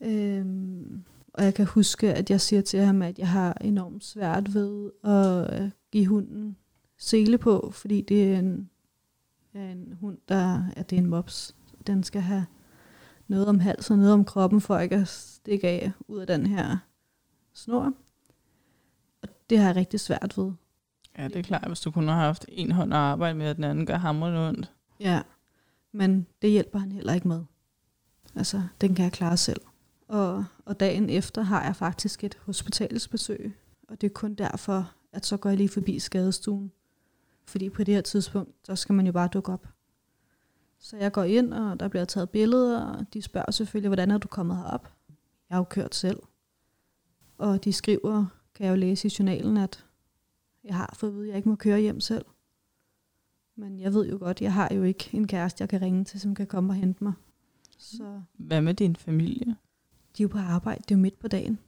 Øhm, 0.00 1.04
og 1.34 1.44
jeg 1.44 1.54
kan 1.54 1.66
huske, 1.66 2.14
at 2.14 2.30
jeg 2.30 2.40
siger 2.40 2.62
til 2.62 2.80
ham, 2.80 3.02
at 3.02 3.18
jeg 3.18 3.28
har 3.28 3.52
enormt 3.60 4.04
svært 4.04 4.54
ved 4.54 4.90
at 5.04 5.62
øh, 5.62 5.70
give 5.92 6.06
hunden 6.06 6.56
sele 7.00 7.38
på, 7.38 7.70
fordi 7.74 8.00
det 8.00 8.32
er 8.32 8.38
en, 8.38 8.70
ja, 9.54 9.70
en 9.70 9.96
hund, 10.00 10.18
der 10.28 10.64
ja, 10.76 10.82
det 10.82 10.96
er 10.96 11.00
en 11.00 11.10
mops. 11.10 11.56
Den 11.86 12.02
skal 12.02 12.20
have 12.20 12.46
noget 13.28 13.46
om 13.46 13.60
halsen 13.60 13.92
og 13.92 13.98
noget 13.98 14.14
om 14.14 14.24
kroppen, 14.24 14.60
for 14.60 14.78
ikke 14.78 14.96
at 14.96 15.08
stikke 15.08 15.68
af 15.68 15.92
ud 16.08 16.18
af 16.18 16.26
den 16.26 16.46
her 16.46 16.78
snor. 17.52 17.92
Og 19.22 19.28
det 19.50 19.58
har 19.58 19.66
jeg 19.66 19.76
rigtig 19.76 20.00
svært 20.00 20.34
ved. 20.36 20.52
Ja, 21.18 21.28
det 21.28 21.36
er 21.36 21.42
klart, 21.42 21.66
hvis 21.66 21.80
du 21.80 21.90
kun 21.90 22.08
har 22.08 22.14
haft 22.14 22.44
en 22.48 22.72
hånd 22.72 22.92
at 22.92 22.98
arbejde 22.98 23.38
med, 23.38 23.50
og 23.50 23.56
den 23.56 23.64
anden 23.64 23.86
gør 23.86 23.96
hamrende 23.96 24.48
ondt. 24.48 24.72
Ja, 25.00 25.22
men 25.92 26.26
det 26.42 26.50
hjælper 26.50 26.78
han 26.78 26.92
heller 26.92 27.14
ikke 27.14 27.28
med. 27.28 27.44
Altså, 28.34 28.62
den 28.80 28.94
kan 28.94 29.02
jeg 29.02 29.12
klare 29.12 29.36
selv. 29.36 29.60
Og, 30.08 30.44
og 30.64 30.80
dagen 30.80 31.10
efter 31.10 31.42
har 31.42 31.64
jeg 31.64 31.76
faktisk 31.76 32.24
et 32.24 32.38
hospitalsbesøg, 32.46 33.56
og 33.88 34.00
det 34.00 34.06
er 34.06 34.14
kun 34.14 34.34
derfor, 34.34 34.92
at 35.12 35.26
så 35.26 35.36
går 35.36 35.50
jeg 35.50 35.56
lige 35.56 35.68
forbi 35.68 35.98
skadestuen. 35.98 36.72
Fordi 37.50 37.70
på 37.70 37.84
det 37.84 37.94
her 37.94 38.00
tidspunkt, 38.00 38.54
så 38.64 38.76
skal 38.76 38.94
man 38.94 39.06
jo 39.06 39.12
bare 39.12 39.28
dukke 39.32 39.52
op. 39.52 39.68
Så 40.78 40.96
jeg 40.96 41.12
går 41.12 41.22
ind, 41.22 41.54
og 41.54 41.80
der 41.80 41.88
bliver 41.88 42.04
taget 42.04 42.30
billeder, 42.30 42.80
og 42.84 43.06
de 43.12 43.22
spørger 43.22 43.50
selvfølgelig, 43.50 43.88
hvordan 43.88 44.10
er 44.10 44.18
du 44.18 44.28
kommet 44.28 44.56
herop? 44.56 44.92
Jeg 45.48 45.54
har 45.56 45.60
jo 45.60 45.64
kørt 45.64 45.94
selv. 45.94 46.18
Og 47.38 47.64
de 47.64 47.72
skriver, 47.72 48.26
kan 48.54 48.66
jeg 48.66 48.70
jo 48.70 48.76
læse 48.76 49.08
i 49.08 49.10
journalen, 49.18 49.56
at 49.56 49.86
jeg 50.64 50.74
har 50.74 50.94
fået 50.98 51.10
at 51.10 51.16
vide, 51.16 51.24
at 51.24 51.28
jeg 51.28 51.36
ikke 51.36 51.48
må 51.48 51.54
køre 51.54 51.80
hjem 51.80 52.00
selv. 52.00 52.24
Men 53.56 53.80
jeg 53.80 53.94
ved 53.94 54.08
jo 54.08 54.18
godt, 54.18 54.40
jeg 54.42 54.52
har 54.52 54.74
jo 54.74 54.82
ikke 54.82 55.10
en 55.12 55.26
kæreste, 55.26 55.62
jeg 55.62 55.68
kan 55.68 55.80
ringe 55.82 56.04
til, 56.04 56.20
som 56.20 56.34
kan 56.34 56.46
komme 56.46 56.70
og 56.72 56.74
hente 56.74 57.04
mig. 57.04 57.12
Så 57.78 58.22
Hvad 58.32 58.60
med 58.60 58.74
din 58.74 58.96
familie? 58.96 59.56
de 60.16 60.22
er 60.22 60.24
jo 60.24 60.28
på 60.28 60.38
arbejde, 60.38 60.82
det 60.82 60.90
er 60.90 60.94
jo 60.94 61.02
midt 61.02 61.18
på 61.18 61.28
dagen. 61.28 61.58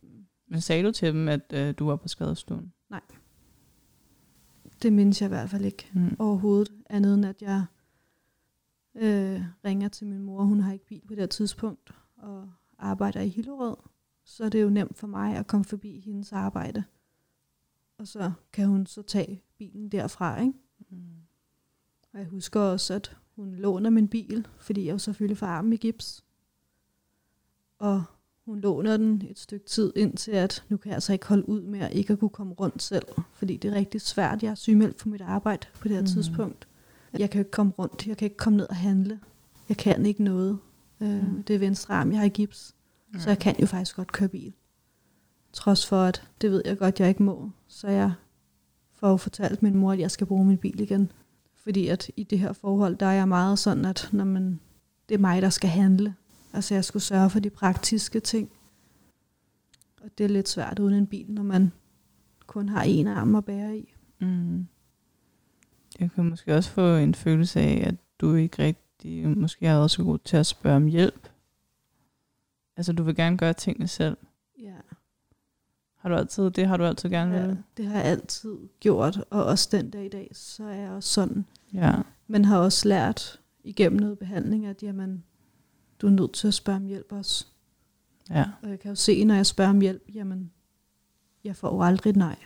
Men 0.46 0.60
sagde 0.60 0.82
du 0.82 0.92
til 0.92 1.12
dem, 1.12 1.28
at 1.28 1.52
øh, 1.52 1.74
du 1.78 1.86
var 1.86 1.96
på 1.96 2.08
skadestuen? 2.08 2.72
Det 4.82 4.92
mindes 4.92 5.20
jeg 5.20 5.26
i 5.26 5.28
hvert 5.28 5.50
fald 5.50 5.64
ikke 5.64 5.90
Mm. 5.92 6.16
overhovedet, 6.18 6.72
andet 6.90 7.14
end 7.14 7.26
at 7.26 7.42
jeg 7.42 7.64
øh, 8.94 9.42
ringer 9.64 9.88
til 9.88 10.06
min 10.06 10.22
mor. 10.22 10.42
Hun 10.42 10.60
har 10.60 10.72
ikke 10.72 10.86
bil 10.86 11.02
på 11.08 11.14
det 11.14 11.30
tidspunkt, 11.30 11.94
og 12.16 12.50
arbejder 12.78 13.20
i 13.20 13.28
Hillerød. 13.28 13.76
Så 14.24 14.44
er 14.44 14.48
det 14.48 14.62
jo 14.62 14.70
nemt 14.70 14.96
for 14.96 15.06
mig 15.06 15.36
at 15.36 15.46
komme 15.46 15.64
forbi 15.64 16.00
hendes 16.00 16.32
arbejde. 16.32 16.84
Og 17.98 18.08
så 18.08 18.32
kan 18.52 18.68
hun 18.68 18.86
så 18.86 19.02
tage 19.02 19.42
bilen 19.58 19.88
derfra, 19.88 20.40
ikke? 20.40 20.52
Mm. 20.90 20.98
Og 22.12 22.18
jeg 22.18 22.26
husker 22.26 22.60
også, 22.60 22.94
at 22.94 23.16
hun 23.36 23.54
låner 23.54 23.90
min 23.90 24.08
bil, 24.08 24.48
fordi 24.58 24.84
jeg 24.86 24.92
jo 24.92 24.98
selvfølgelig 24.98 25.36
får 25.38 25.46
armen 25.46 25.72
i 25.72 25.76
gips. 25.76 26.24
Og 27.78 28.04
hun 28.46 28.60
låner 28.60 28.96
den 28.96 29.22
et 29.30 29.38
stykke 29.38 29.66
tid 29.66 29.92
indtil, 29.96 30.30
at 30.30 30.64
nu 30.68 30.76
kan 30.76 30.88
jeg 30.88 30.94
altså 30.94 31.12
ikke 31.12 31.26
holde 31.26 31.48
ud 31.48 31.62
med 31.62 31.80
at 31.80 31.92
ikke 31.92 32.12
at 32.12 32.18
kunne 32.18 32.30
komme 32.30 32.54
rundt 32.54 32.82
selv. 32.82 33.06
Fordi 33.32 33.56
det 33.56 33.70
er 33.70 33.74
rigtig 33.74 34.00
svært. 34.00 34.42
Jeg 34.42 34.50
er 34.50 34.54
sygemeldt 34.54 34.96
på 34.96 35.08
mit 35.08 35.20
arbejde 35.20 35.66
på 35.80 35.88
det 35.88 35.96
her 35.96 36.02
mm. 36.02 36.06
tidspunkt. 36.06 36.68
Jeg 37.18 37.30
kan 37.30 37.38
ikke 37.38 37.50
komme 37.50 37.72
rundt. 37.78 38.06
Jeg 38.06 38.16
kan 38.16 38.26
ikke 38.26 38.36
komme 38.36 38.56
ned 38.56 38.68
og 38.68 38.76
handle. 38.76 39.20
Jeg 39.68 39.76
kan 39.76 40.06
ikke 40.06 40.24
noget. 40.24 40.58
Øh, 41.00 41.32
Mm. 41.32 41.42
Det 41.42 41.54
er 41.54 41.58
venstre 41.58 41.94
arm. 41.94 42.10
Jeg 42.10 42.18
har 42.18 42.26
i 42.26 42.28
gips. 42.28 42.74
Så 43.18 43.30
jeg 43.30 43.38
kan 43.38 43.56
jo 43.60 43.66
faktisk 43.66 43.96
godt 43.96 44.12
køre 44.12 44.28
bil. 44.28 44.52
Trods 45.52 45.86
for, 45.86 46.02
at 46.02 46.28
det 46.40 46.50
ved 46.50 46.62
jeg 46.64 46.78
godt, 46.78 47.00
jeg 47.00 47.08
ikke 47.08 47.22
må. 47.22 47.50
Så 47.68 47.88
jeg 47.88 48.12
får 48.92 49.10
jo 49.10 49.16
fortalt 49.16 49.62
min 49.62 49.76
mor, 49.76 49.92
at 49.92 49.98
jeg 49.98 50.10
skal 50.10 50.26
bruge 50.26 50.44
min 50.44 50.58
bil 50.58 50.80
igen. 50.80 51.12
Fordi 51.62 51.88
at 51.88 52.10
i 52.16 52.24
det 52.24 52.38
her 52.38 52.52
forhold, 52.52 52.96
der 52.96 53.06
er 53.06 53.12
jeg 53.12 53.28
meget 53.28 53.58
sådan, 53.58 53.84
at 53.84 54.08
når 54.12 54.24
man, 54.24 54.60
det 55.08 55.14
er 55.14 55.18
mig, 55.18 55.42
der 55.42 55.50
skal 55.50 55.70
handle. 55.70 56.14
Altså 56.52 56.74
jeg 56.74 56.84
skulle 56.84 57.02
sørge 57.02 57.30
for 57.30 57.40
de 57.40 57.50
praktiske 57.50 58.20
ting. 58.20 58.50
Og 60.02 60.10
det 60.18 60.24
er 60.24 60.28
lidt 60.28 60.48
svært 60.48 60.78
uden 60.78 60.94
en 60.94 61.06
bil, 61.06 61.30
når 61.30 61.42
man 61.42 61.72
kun 62.46 62.68
har 62.68 62.82
en 62.82 63.06
arm 63.06 63.34
at 63.34 63.44
bære 63.44 63.78
i. 63.78 63.94
Mm. 64.20 64.66
Jeg 66.00 66.10
kan 66.14 66.24
måske 66.24 66.56
også 66.56 66.70
få 66.70 66.96
en 66.96 67.14
følelse 67.14 67.60
af, 67.60 67.84
at 67.88 67.94
du 68.20 68.34
ikke 68.34 68.62
rigtig 68.62 69.28
måske 69.38 69.66
har 69.66 69.76
været 69.76 69.90
så 69.90 70.02
god 70.04 70.18
til 70.18 70.36
at 70.36 70.46
spørge 70.46 70.76
om 70.76 70.86
hjælp. 70.86 71.28
Altså, 72.76 72.92
du 72.92 73.02
vil 73.02 73.16
gerne 73.16 73.38
gøre 73.38 73.52
tingene 73.52 73.88
selv. 73.88 74.16
Ja, 74.62 74.74
Har 75.96 76.08
du 76.08 76.14
altid, 76.16 76.50
det 76.50 76.66
har 76.66 76.76
du 76.76 76.84
altid 76.84 77.10
gerne 77.10 77.36
ja 77.36 77.46
vil? 77.46 77.58
det 77.76 77.86
har 77.86 77.94
jeg 77.94 78.04
altid 78.04 78.56
gjort, 78.80 79.24
og 79.30 79.44
også 79.44 79.68
den 79.72 79.90
dag 79.90 80.04
i 80.04 80.08
dag, 80.08 80.30
så 80.32 80.64
er 80.64 80.74
jeg 80.74 80.90
også 80.90 81.08
sådan. 81.08 81.44
Ja. 81.74 81.94
Men 82.26 82.44
har 82.44 82.58
også 82.58 82.88
lært 82.88 83.40
igennem 83.64 84.00
noget 84.00 84.18
behandling, 84.18 84.66
at 84.66 84.82
jamen, 84.82 85.24
du 86.02 86.06
er 86.06 86.10
nødt 86.10 86.32
til 86.32 86.48
at 86.48 86.54
spørge 86.54 86.76
om 86.76 86.86
hjælp 86.86 87.12
også. 87.12 87.46
Ja. 88.30 88.44
Og 88.62 88.70
jeg 88.70 88.80
kan 88.80 88.88
jo 88.88 88.94
se, 88.94 89.24
når 89.24 89.34
jeg 89.34 89.46
spørger 89.46 89.70
om 89.70 89.80
hjælp, 89.80 90.02
jamen, 90.14 90.52
jeg 91.44 91.56
får 91.56 91.74
jo 91.74 91.82
aldrig 91.82 92.16
nej. 92.16 92.36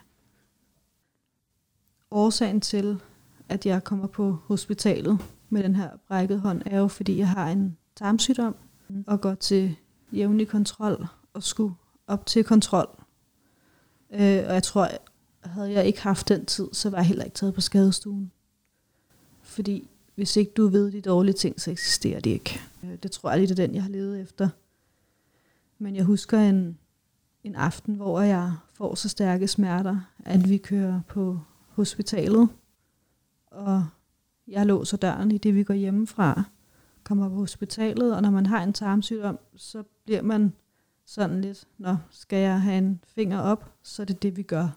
Årsagen 2.11 2.61
til, 2.61 3.01
at 3.49 3.67
jeg 3.67 3.85
kommer 3.85 4.07
på 4.07 4.39
hospitalet 4.45 5.19
med 5.49 5.63
den 5.63 5.77
her 5.77 5.91
brækket 6.09 6.41
hånd, 6.41 6.63
er 6.67 6.79
jo, 6.79 6.89
fordi 6.89 7.19
jeg 7.19 7.29
har 7.29 7.51
en 7.51 7.77
tarmsygdom 7.97 8.57
og 9.07 9.21
går 9.21 9.35
til 9.35 9.77
jævnlig 10.13 10.49
kontrol 10.49 11.07
og 11.33 11.43
skulle 11.43 11.75
op 12.07 12.27
til 12.27 12.45
kontrol. 12.45 12.89
Øh, 14.11 14.21
og 14.21 14.55
jeg 14.55 14.63
tror, 14.63 14.89
havde 15.41 15.73
jeg 15.73 15.87
ikke 15.87 16.03
haft 16.03 16.29
den 16.29 16.47
tid, 16.47 16.69
så 16.73 16.91
var 16.91 16.99
jeg 16.99 17.07
heller 17.07 17.25
ikke 17.25 17.35
taget 17.35 17.55
på 17.55 17.61
skadestuen. 17.61 18.33
Fordi 19.43 19.91
hvis 20.17 20.37
ikke 20.37 20.53
du 20.57 20.69
ved 20.69 20.93
de 20.93 21.01
dårlige 21.01 21.35
ting, 21.35 21.61
så 21.61 21.71
eksisterer 21.71 22.21
de 22.21 22.31
ikke. 22.31 22.61
Øh, 22.85 22.97
Det 23.03 23.11
tror 23.11 23.31
jeg 23.31 23.39
lidt 23.39 23.51
er 23.51 23.55
den, 23.55 23.75
jeg 23.75 23.83
har 23.83 23.91
levet 23.91 24.21
efter. 24.21 24.49
Men 25.79 25.97
jeg 25.97 26.05
husker 26.05 26.39
en, 26.39 26.79
en 27.45 27.55
aften, 27.55 27.95
hvor 27.95 28.21
jeg 28.21 28.53
får 28.73 28.95
så 28.95 29.09
stærke 29.09 29.49
smerter, 29.49 30.01
at 30.25 30.49
vi 30.49 30.57
kører 30.59 31.01
på 31.09 31.41
hospitalet. 31.69 32.49
Og 33.47 33.87
jeg 34.49 34.67
låser 34.67 34.97
døren 34.97 35.31
i 35.31 35.39
det, 35.39 35.55
vi 35.55 35.63
går 35.63 35.75
hjemmefra. 35.75 36.43
Kommer 37.05 37.29
på 37.29 37.35
hospitalet, 37.35 38.17
og 38.17 38.23
når 38.23 38.31
man 38.31 38.47
har 38.47 38.63
en 38.63 38.73
tarmsygdom, 38.73 39.39
så 39.57 39.83
bliver 40.05 40.23
man 40.23 40.53
sådan 41.05 41.41
lidt, 41.41 41.69
når 41.79 41.99
skal 42.11 42.39
jeg 42.39 42.61
have 42.63 42.79
en 42.79 43.01
finger 43.07 43.41
op, 43.41 43.73
så 43.83 44.03
er 44.03 44.07
det 44.07 44.23
det, 44.23 44.37
vi 44.37 44.43
gør. 44.43 44.69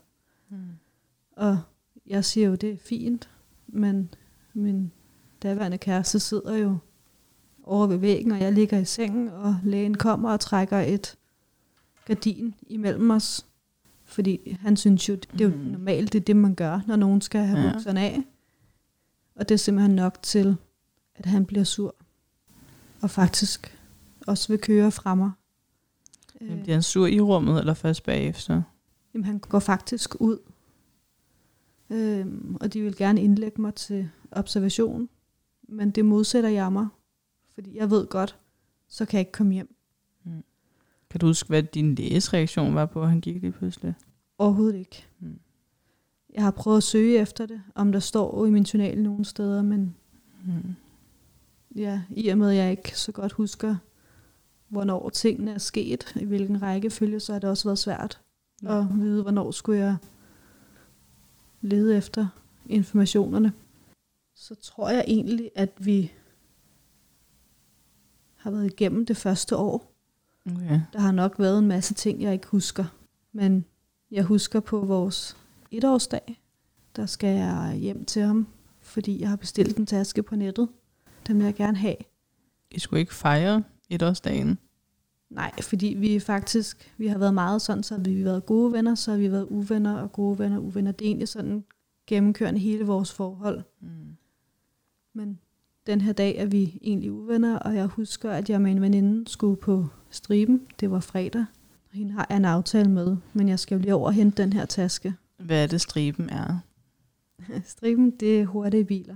Mm. 0.50 0.58
Og 1.32 1.60
jeg 2.06 2.26
siger 2.26 2.48
jo, 2.48 2.56
det 2.56 2.72
er 2.72 2.78
fint, 2.78 3.30
men 3.68 4.14
min 4.54 4.92
daværende 5.44 5.78
kæreste 5.78 6.20
sidder 6.20 6.56
jo 6.56 6.78
over 7.64 7.88
ved 7.88 7.98
væggen, 7.98 8.32
og 8.32 8.40
jeg 8.40 8.54
ligger 8.54 8.78
i 8.80 8.86
sengen, 8.86 9.28
og 9.30 9.56
lægen 9.64 9.94
kommer 9.98 10.32
og 10.32 10.40
trækker 10.40 10.80
et 10.80 11.16
gardin 12.06 12.56
imellem 12.68 13.10
os. 13.12 13.46
Fordi 14.04 14.58
han 14.62 14.78
synes 14.78 15.10
jo, 15.10 15.16
det 15.16 15.42
er 15.42 15.46
jo 15.46 15.52
Mhm. 15.56 15.58
normalt, 15.66 16.14
det 16.14 16.20
er 16.20 16.24
det, 16.26 16.36
man 16.36 16.56
gør, 16.56 16.80
når 16.88 16.96
nogen 16.96 17.22
skal 17.22 17.42
have 17.42 17.60
Ja. 17.60 17.74
bukserne 17.74 18.00
af. 18.02 18.22
Og 19.36 19.50
det 19.50 19.56
er 19.56 19.60
simpelthen 19.60 19.96
nok 19.96 20.18
til, 20.22 20.58
at 21.16 21.26
han 21.26 21.46
bliver 21.46 21.64
sur. 21.64 21.96
Og 23.02 23.10
faktisk 23.10 23.78
også 24.28 24.48
vil 24.54 24.60
køre 24.62 24.92
fra 24.92 25.16
mig. 25.16 25.32
Men 26.42 26.60
Bliver 26.64 26.76
han 26.76 26.84
sur 26.84 27.08
i 27.08 27.20
rummet, 27.20 27.60
eller 27.60 27.74
først 27.74 28.04
bagefter? 28.04 28.62
Jamen, 29.14 29.26
han 29.26 29.40
går 29.40 29.60
faktisk 29.60 30.22
ud. 30.22 30.38
Øhm, 31.90 32.58
og 32.62 32.74
de 32.74 32.82
vil 32.82 32.96
gerne 32.96 33.22
indlægge 33.22 33.62
mig 33.62 33.74
til 33.76 34.10
observation. 34.32 35.10
Men 35.72 35.92
det 35.92 36.06
modsætter 36.06 36.50
jeg 36.50 36.74
mig. 36.74 36.88
Fordi 37.54 37.78
jeg 37.78 37.90
ved 37.90 38.08
godt, 38.08 38.38
så 38.88 39.06
kan 39.06 39.18
jeg 39.18 39.22
ikke 39.22 39.32
komme 39.32 39.54
hjem. 39.54 39.76
Kan 41.10 41.20
du 41.20 41.26
huske, 41.26 41.48
hvad 41.50 41.64
din 41.64 41.96
læges 41.96 42.34
reaktion 42.34 42.76
var 42.76 42.86
på, 42.86 43.02
at 43.02 43.10
han 43.10 43.22
gik 43.22 43.42
lige 43.42 43.52
pludselig? 43.52 43.94
Overhovedet 44.38 44.76
ikke. 44.76 45.06
Mm. 45.20 45.40
Jeg 46.34 46.44
har 46.44 46.52
prøvet 46.52 46.78
at 46.78 46.84
søge 46.84 47.18
efter 47.20 47.46
det, 47.46 47.62
om 47.76 47.92
der 47.92 48.00
står 48.00 48.46
i 48.46 48.50
min 48.50 48.64
journal 48.64 49.04
nogle 49.04 49.26
steder, 49.26 49.62
men 49.62 49.96
Mm. 50.46 50.76
ja, 51.76 52.02
i 52.10 52.28
og 52.28 52.38
med, 52.38 52.50
at 52.50 52.56
jeg 52.56 52.72
ikke 52.72 53.00
så 53.00 53.12
godt 53.12 53.32
husker, 53.32 53.76
hvornår 54.68 55.10
tingene 55.10 55.52
er 55.52 55.58
sket, 55.58 56.14
i 56.20 56.26
hvilken 56.26 56.62
rækkefølge, 56.62 57.20
så 57.20 57.34
har 57.34 57.40
det 57.40 57.50
også 57.50 57.68
været 57.68 57.80
svært 57.80 58.22
at 58.64 58.86
vide, 59.00 59.22
hvornår 59.22 59.52
skulle 59.52 59.80
jeg 59.80 59.96
lede 61.62 61.98
efter 61.98 62.28
informationerne. 62.66 63.54
Så 64.42 64.56
tror 64.56 64.90
jeg 64.90 65.04
egentlig, 65.08 65.52
at 65.56 65.70
vi 65.80 66.12
har 68.36 68.52
været 68.52 68.66
igennem 68.66 69.06
det 69.06 69.18
første 69.18 69.56
år. 69.56 69.96
Okay. 70.46 70.82
Der 70.94 71.00
har 71.00 71.12
nok 71.12 71.40
været 71.40 71.60
en 71.60 71.68
masse 71.68 71.94
ting, 71.94 72.22
jeg 72.22 72.34
ikke 72.34 72.48
husker. 72.48 72.86
Men 73.32 73.66
jeg 74.12 74.24
husker 74.24 74.60
på 74.60 74.80
vores 74.80 75.38
etårsdag, 75.72 76.42
der 76.96 77.06
skal 77.06 77.38
jeg 77.38 77.76
hjem 77.76 78.06
til 78.06 78.22
ham, 78.22 78.48
fordi 78.82 79.22
jeg 79.22 79.30
har 79.30 79.36
bestilt 79.36 79.78
en 79.78 79.86
taske 79.86 80.24
på 80.24 80.36
nettet. 80.36 80.70
Den 81.28 81.38
vil 81.38 81.46
jeg 81.46 81.56
gerne 81.56 81.78
have. 81.78 81.96
I 82.72 82.80
skulle 82.80 83.00
ikke 83.00 83.14
fejre 83.14 83.64
etårsdagen? 83.90 84.58
Nej, 85.30 85.52
fordi 85.62 85.88
vi 85.88 86.20
faktisk, 86.20 86.94
vi 86.98 87.08
har 87.08 87.18
været 87.18 87.34
meget 87.34 87.62
sådan, 87.62 87.84
så 87.84 87.96
har 87.96 88.02
vi 88.02 88.26
været 88.26 88.46
gode 88.46 88.74
venner, 88.74 88.96
så 88.96 89.12
har 89.12 89.18
vi 89.18 89.32
været 89.32 89.48
uvenner 89.50 90.02
og 90.02 90.12
gode 90.12 90.40
venner 90.40 90.58
og 90.58 90.64
uvenner. 90.64 90.92
Det 90.92 91.06
er 91.06 91.10
egentlig 91.10 91.28
sådan 91.28 91.64
gennemkørende 92.08 92.60
hele 92.60 92.86
vores 92.86 93.12
forhold. 93.14 93.64
Mm. 93.82 94.16
Den 95.88 96.02
her 96.02 96.14
dag 96.14 96.36
er 96.38 96.46
vi 96.46 96.80
egentlig 96.82 97.12
uvenner, 97.12 97.60
og 97.60 97.76
jeg 97.76 97.86
husker, 97.86 98.32
at 98.32 98.50
jeg 98.50 98.62
med 98.62 98.72
en 98.72 98.82
veninde 98.82 99.32
skulle 99.32 99.56
på 99.58 99.88
striben. 100.10 100.68
Det 100.80 100.92
var 100.92 101.00
fredag. 101.00 101.46
Og 101.92 101.98
hende 101.98 102.12
har 102.12 102.26
jeg 102.30 102.38
en 102.38 102.46
aftale 102.46 102.90
med, 102.90 103.18
men 103.34 103.50
jeg 103.50 103.60
skal 103.60 103.76
jo 103.76 103.82
lige 103.82 103.96
over 103.96 104.06
og 104.08 104.14
hente 104.14 104.42
den 104.44 104.54
her 104.54 104.66
taske. 104.66 105.14
Hvad 105.38 105.64
er 105.64 105.68
det, 105.68 105.82
striben 105.82 106.30
er? 106.30 106.60
Striben, 107.66 108.12
det 108.12 108.42
er 108.42 108.46
hurtige 108.46 108.86
biler. 108.86 109.16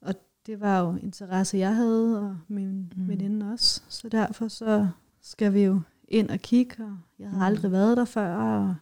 Og 0.00 0.14
det 0.46 0.60
var 0.60 0.80
jo 0.80 0.96
interesse, 1.02 1.58
jeg 1.58 1.76
havde, 1.76 2.20
og 2.20 2.36
min 2.48 2.68
Mm. 2.68 2.88
mm. 3.02 3.08
veninde 3.08 3.52
også. 3.52 3.82
Så 3.88 4.08
derfor 4.08 4.48
så 4.48 4.88
skal 5.20 5.54
vi 5.54 5.60
jo 5.64 5.80
ind 6.08 6.30
og 6.30 6.38
kigge, 6.38 6.84
og 6.84 6.96
jeg 7.18 7.28
havde 7.28 7.38
Mm. 7.38 7.42
aldrig 7.46 7.72
været 7.72 7.96
der 7.96 8.04
før, 8.04 8.36
og 8.36 8.74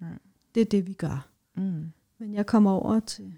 Nej. 0.00 0.10
det 0.54 0.60
er 0.60 0.64
det, 0.64 0.86
vi 0.86 0.92
gør. 0.92 1.26
Mm. 1.54 1.92
Men 2.18 2.34
jeg 2.34 2.46
kommer 2.46 2.70
over 2.70 3.00
til 3.00 3.34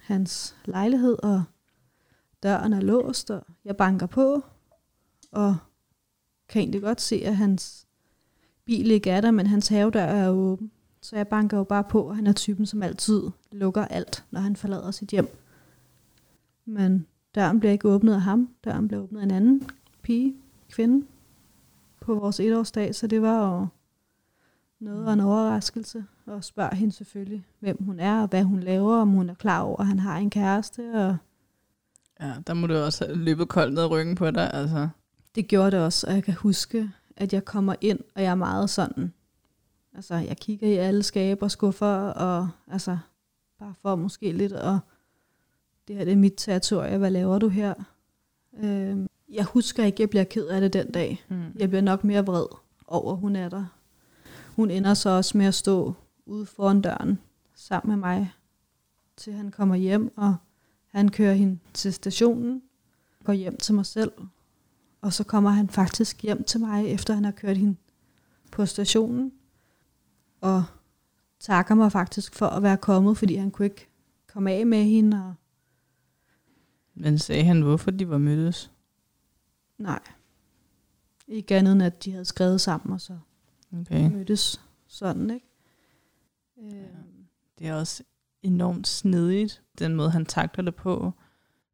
hans 0.00 0.56
lejlighed, 0.64 1.16
og 1.22 1.42
døren 2.42 2.72
er 2.72 2.80
låst, 2.80 3.30
og 3.30 3.46
jeg 3.64 3.76
banker 3.76 4.06
på, 4.06 4.44
og 5.32 5.56
kan 6.48 6.60
egentlig 6.60 6.82
godt 6.82 7.00
se, 7.00 7.22
at 7.24 7.36
hans 7.36 7.86
bil 8.64 8.90
ikke 8.90 9.10
er 9.10 9.20
der, 9.20 9.30
men 9.30 9.46
hans 9.46 9.68
havedør 9.68 10.00
er 10.00 10.30
åben. 10.30 10.70
Så 11.00 11.16
jeg 11.16 11.28
banker 11.28 11.56
jo 11.56 11.64
bare 11.64 11.84
på, 11.84 12.02
og 12.02 12.16
han 12.16 12.26
er 12.26 12.32
typen, 12.32 12.66
som 12.66 12.82
altid 12.82 13.22
lukker 13.52 13.84
alt, 13.84 14.24
når 14.30 14.40
han 14.40 14.56
forlader 14.56 14.90
sit 14.90 15.08
hjem. 15.08 15.28
Men 16.64 17.06
døren 17.34 17.60
bliver 17.60 17.72
ikke 17.72 17.88
åbnet 17.88 18.14
af 18.14 18.20
ham. 18.20 18.48
Døren 18.64 18.88
bliver 18.88 19.02
åbnet 19.02 19.20
af 19.20 19.24
en 19.24 19.30
anden 19.30 19.70
pige, 20.02 20.36
kvinde, 20.70 21.06
på 22.00 22.14
vores 22.14 22.40
etårsdag, 22.40 22.94
så 22.94 23.06
det 23.06 23.22
var 23.22 23.58
jo 23.58 23.66
noget 24.80 25.06
af 25.06 25.12
en 25.12 25.20
overraskelse, 25.20 26.04
og 26.26 26.44
spørger 26.44 26.74
hende 26.74 26.92
selvfølgelig, 26.92 27.46
hvem 27.60 27.82
hun 27.84 28.00
er, 28.00 28.22
og 28.22 28.28
hvad 28.28 28.42
hun 28.42 28.60
laver, 28.60 28.96
om 28.96 29.08
hun 29.08 29.30
er 29.30 29.34
klar 29.34 29.60
over, 29.60 29.80
at 29.80 29.86
han 29.86 29.98
har 29.98 30.16
en 30.16 30.30
kæreste, 30.30 30.92
og 30.94 31.16
Ja, 32.20 32.34
der 32.46 32.54
må 32.54 32.66
du 32.66 32.74
også 32.74 33.06
have 33.06 33.16
løbet 33.16 33.48
koldt 33.48 33.74
ned 33.74 33.86
ryggen 33.86 34.14
på 34.14 34.30
dig. 34.30 34.54
Altså. 34.54 34.88
det 35.34 35.48
gjorde 35.48 35.70
det 35.70 35.80
også, 35.80 36.06
og 36.06 36.14
jeg 36.14 36.24
kan 36.24 36.34
huske, 36.34 36.90
at 37.16 37.32
jeg 37.32 37.44
kommer 37.44 37.74
ind, 37.80 38.00
og 38.14 38.22
jeg 38.22 38.30
er 38.30 38.34
meget 38.34 38.70
sådan, 38.70 39.12
altså 39.94 40.14
jeg 40.14 40.36
kigger 40.36 40.68
i 40.68 40.76
alle 40.76 41.02
skabe 41.02 41.42
og 41.42 41.50
skuffer, 41.50 41.96
og 41.96 42.48
altså 42.70 42.98
bare 43.58 43.74
for 43.82 43.96
måske 43.96 44.32
lidt, 44.32 44.52
og 44.52 44.78
det 45.88 45.96
her 45.96 46.04
det 46.04 46.12
er 46.12 46.16
mit 46.16 46.34
territorie, 46.36 46.98
hvad 46.98 47.10
laver 47.10 47.38
du 47.38 47.48
her? 47.48 47.74
Øhm, 48.62 49.08
jeg 49.28 49.44
husker 49.44 49.84
ikke, 49.84 49.96
at 49.96 50.00
jeg 50.00 50.10
bliver 50.10 50.24
ked 50.24 50.46
af 50.46 50.60
det 50.60 50.72
den 50.72 50.90
dag. 50.90 51.24
Mm. 51.28 51.44
Jeg 51.54 51.68
bliver 51.68 51.82
nok 51.82 52.04
mere 52.04 52.26
vred 52.26 52.46
over, 52.86 53.14
hun 53.14 53.36
er 53.36 53.48
der. 53.48 53.64
Hun 54.56 54.70
ender 54.70 54.94
så 54.94 55.10
også 55.10 55.38
med 55.38 55.46
at 55.46 55.54
stå 55.54 55.94
ude 56.26 56.46
foran 56.46 56.80
døren 56.80 57.18
sammen 57.54 57.90
med 57.90 58.08
mig 58.08 58.32
til 59.16 59.32
han 59.32 59.50
kommer 59.50 59.74
hjem, 59.74 60.12
og 60.16 60.36
han 60.88 61.08
kører 61.08 61.34
hende 61.34 61.58
til 61.74 61.92
stationen, 61.92 62.62
går 63.24 63.32
hjem 63.32 63.56
til 63.56 63.74
mig 63.74 63.86
selv, 63.86 64.12
og 65.00 65.12
så 65.12 65.24
kommer 65.24 65.50
han 65.50 65.68
faktisk 65.68 66.22
hjem 66.22 66.44
til 66.44 66.60
mig, 66.60 66.86
efter 66.86 67.14
han 67.14 67.24
har 67.24 67.32
kørt 67.32 67.56
hende 67.56 67.76
på 68.52 68.66
stationen, 68.66 69.32
og 70.40 70.64
takker 71.40 71.74
mig 71.74 71.92
faktisk 71.92 72.34
for 72.34 72.46
at 72.46 72.62
være 72.62 72.76
kommet, 72.76 73.18
fordi 73.18 73.34
han 73.34 73.50
kunne 73.50 73.66
ikke 73.66 73.88
komme 74.26 74.50
af 74.52 74.66
med 74.66 74.84
hende. 74.84 75.24
Og 75.26 75.34
Men 76.94 77.18
sagde 77.18 77.44
han, 77.44 77.62
hvorfor 77.62 77.90
de 77.90 78.08
var 78.08 78.18
mødtes? 78.18 78.70
nej, 79.78 80.00
ikke 81.28 81.56
andet 81.56 81.72
end, 81.72 81.82
at 81.82 82.04
de 82.04 82.10
havde 82.12 82.24
skrevet 82.24 82.60
sammen, 82.60 82.92
og 82.92 83.00
så 83.00 83.18
Okay. 83.80 84.10
mødtes 84.10 84.60
sådan, 84.86 85.30
ikke? 85.30 85.46
Øh, 86.62 86.88
Det 87.58 87.66
er 87.68 87.74
også 87.74 88.02
enormt 88.42 88.88
snedigt, 88.88 89.62
den 89.78 89.94
måde, 89.94 90.10
han 90.10 90.26
takler 90.26 90.64
det 90.64 90.74
på. 90.74 91.12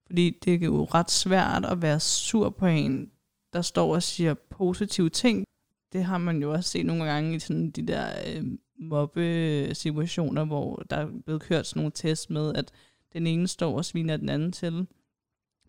Fordi 0.06 0.40
det 0.44 0.54
er 0.54 0.58
jo 0.58 0.84
ret 0.84 1.10
svært 1.10 1.64
at 1.64 1.82
være 1.82 2.00
sur 2.00 2.50
på 2.50 2.66
en, 2.66 3.10
der 3.52 3.62
står 3.62 3.94
og 3.94 4.02
siger 4.02 4.34
positive 4.50 5.10
ting. 5.10 5.44
Det 5.92 6.04
har 6.04 6.18
man 6.18 6.42
jo 6.42 6.52
også 6.52 6.70
set 6.70 6.86
nogle 6.86 7.04
gange 7.04 7.36
i 7.36 7.38
sådan 7.38 7.70
de 7.70 7.86
der 7.86 8.08
øh, 8.26 8.44
mobbe-situationer, 8.78 10.44
hvor 10.44 10.82
der 10.90 10.96
er 10.96 11.08
blevet 11.24 11.42
kørt 11.42 11.66
sådan 11.66 11.80
nogle 11.80 11.92
tests 11.94 12.30
med, 12.30 12.54
at 12.54 12.72
den 13.12 13.26
ene 13.26 13.48
står 13.48 13.76
og 13.76 13.84
sviner 13.84 14.16
den 14.16 14.28
anden 14.28 14.52
til, 14.52 14.86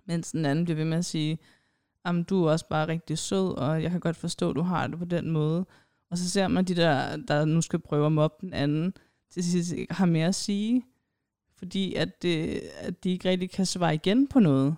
mens 0.05 0.31
den 0.31 0.45
anden 0.45 0.65
bliver 0.65 0.75
ved 0.75 0.85
med 0.85 0.97
at 0.97 1.05
sige, 1.05 1.39
jamen 2.05 2.23
du 2.23 2.45
er 2.45 2.51
også 2.51 2.67
bare 2.69 2.87
rigtig 2.87 3.17
sød, 3.17 3.57
og 3.57 3.83
jeg 3.83 3.91
kan 3.91 3.99
godt 3.99 4.17
forstå, 4.17 4.49
at 4.49 4.55
du 4.55 4.61
har 4.61 4.87
det 4.87 4.99
på 4.99 5.05
den 5.05 5.31
måde. 5.31 5.65
Og 6.09 6.17
så 6.17 6.29
ser 6.29 6.47
man 6.47 6.65
de 6.65 6.75
der, 6.75 7.17
der 7.17 7.45
nu 7.45 7.61
skal 7.61 7.79
prøve 7.79 8.05
at 8.05 8.11
mobbe 8.11 8.35
den 8.41 8.53
anden, 8.53 8.93
til 9.31 9.43
sidst 9.43 9.71
ikke 9.71 9.93
har 9.93 10.05
mere 10.05 10.27
at 10.27 10.35
sige, 10.35 10.85
fordi 11.57 11.93
at, 11.93 12.21
det, 12.21 12.61
at 12.79 13.03
de 13.03 13.09
ikke 13.09 13.29
rigtig 13.29 13.49
kan 13.51 13.65
svare 13.65 13.95
igen 13.95 14.27
på 14.27 14.39
noget. 14.39 14.75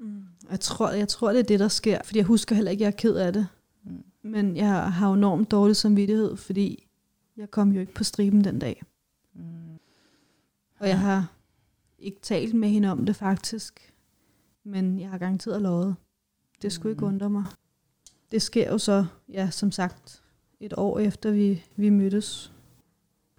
Mm. 0.00 0.22
Jeg 0.50 0.60
tror, 0.60 0.90
jeg 0.90 1.08
tror, 1.08 1.32
det 1.32 1.38
er 1.38 1.42
det, 1.44 1.60
der 1.60 1.68
sker. 1.68 1.98
Fordi 2.04 2.18
jeg 2.18 2.26
husker 2.26 2.54
heller 2.54 2.70
ikke, 2.70 2.82
at 2.86 2.86
jeg 2.86 2.92
er 2.92 2.96
ked 2.98 3.14
af 3.16 3.32
det. 3.32 3.48
Mm. 3.84 4.04
Men 4.22 4.56
jeg 4.56 4.92
har 4.92 5.08
jo 5.08 5.14
enormt 5.14 5.50
dårlig 5.50 5.76
samvittighed, 5.76 6.36
fordi 6.36 6.88
jeg 7.36 7.50
kom 7.50 7.72
jo 7.72 7.80
ikke 7.80 7.94
på 7.94 8.04
striben 8.04 8.44
den 8.44 8.58
dag. 8.58 8.82
Mm. 9.34 9.42
Og 10.78 10.88
jeg 10.88 10.98
har 11.00 11.32
ikke 11.98 12.20
talt 12.22 12.54
med 12.54 12.68
hende 12.68 12.88
om 12.88 13.06
det 13.06 13.16
faktisk. 13.16 13.94
Men 14.64 15.00
jeg 15.00 15.10
har 15.10 15.18
garanteret 15.18 15.62
lovet. 15.62 15.96
Det 16.62 16.72
skulle 16.72 16.92
ikke 16.92 17.04
Mm. 17.04 17.08
undre 17.12 17.30
mig. 17.30 17.44
Det 18.30 18.42
sker 18.42 18.70
jo 18.70 18.78
så, 18.78 19.06
ja, 19.28 19.50
som 19.50 19.70
sagt, 19.70 20.22
et 20.60 20.74
år 20.76 20.98
efter 20.98 21.30
vi, 21.30 21.64
vi 21.76 21.90
mødtes. 21.90 22.52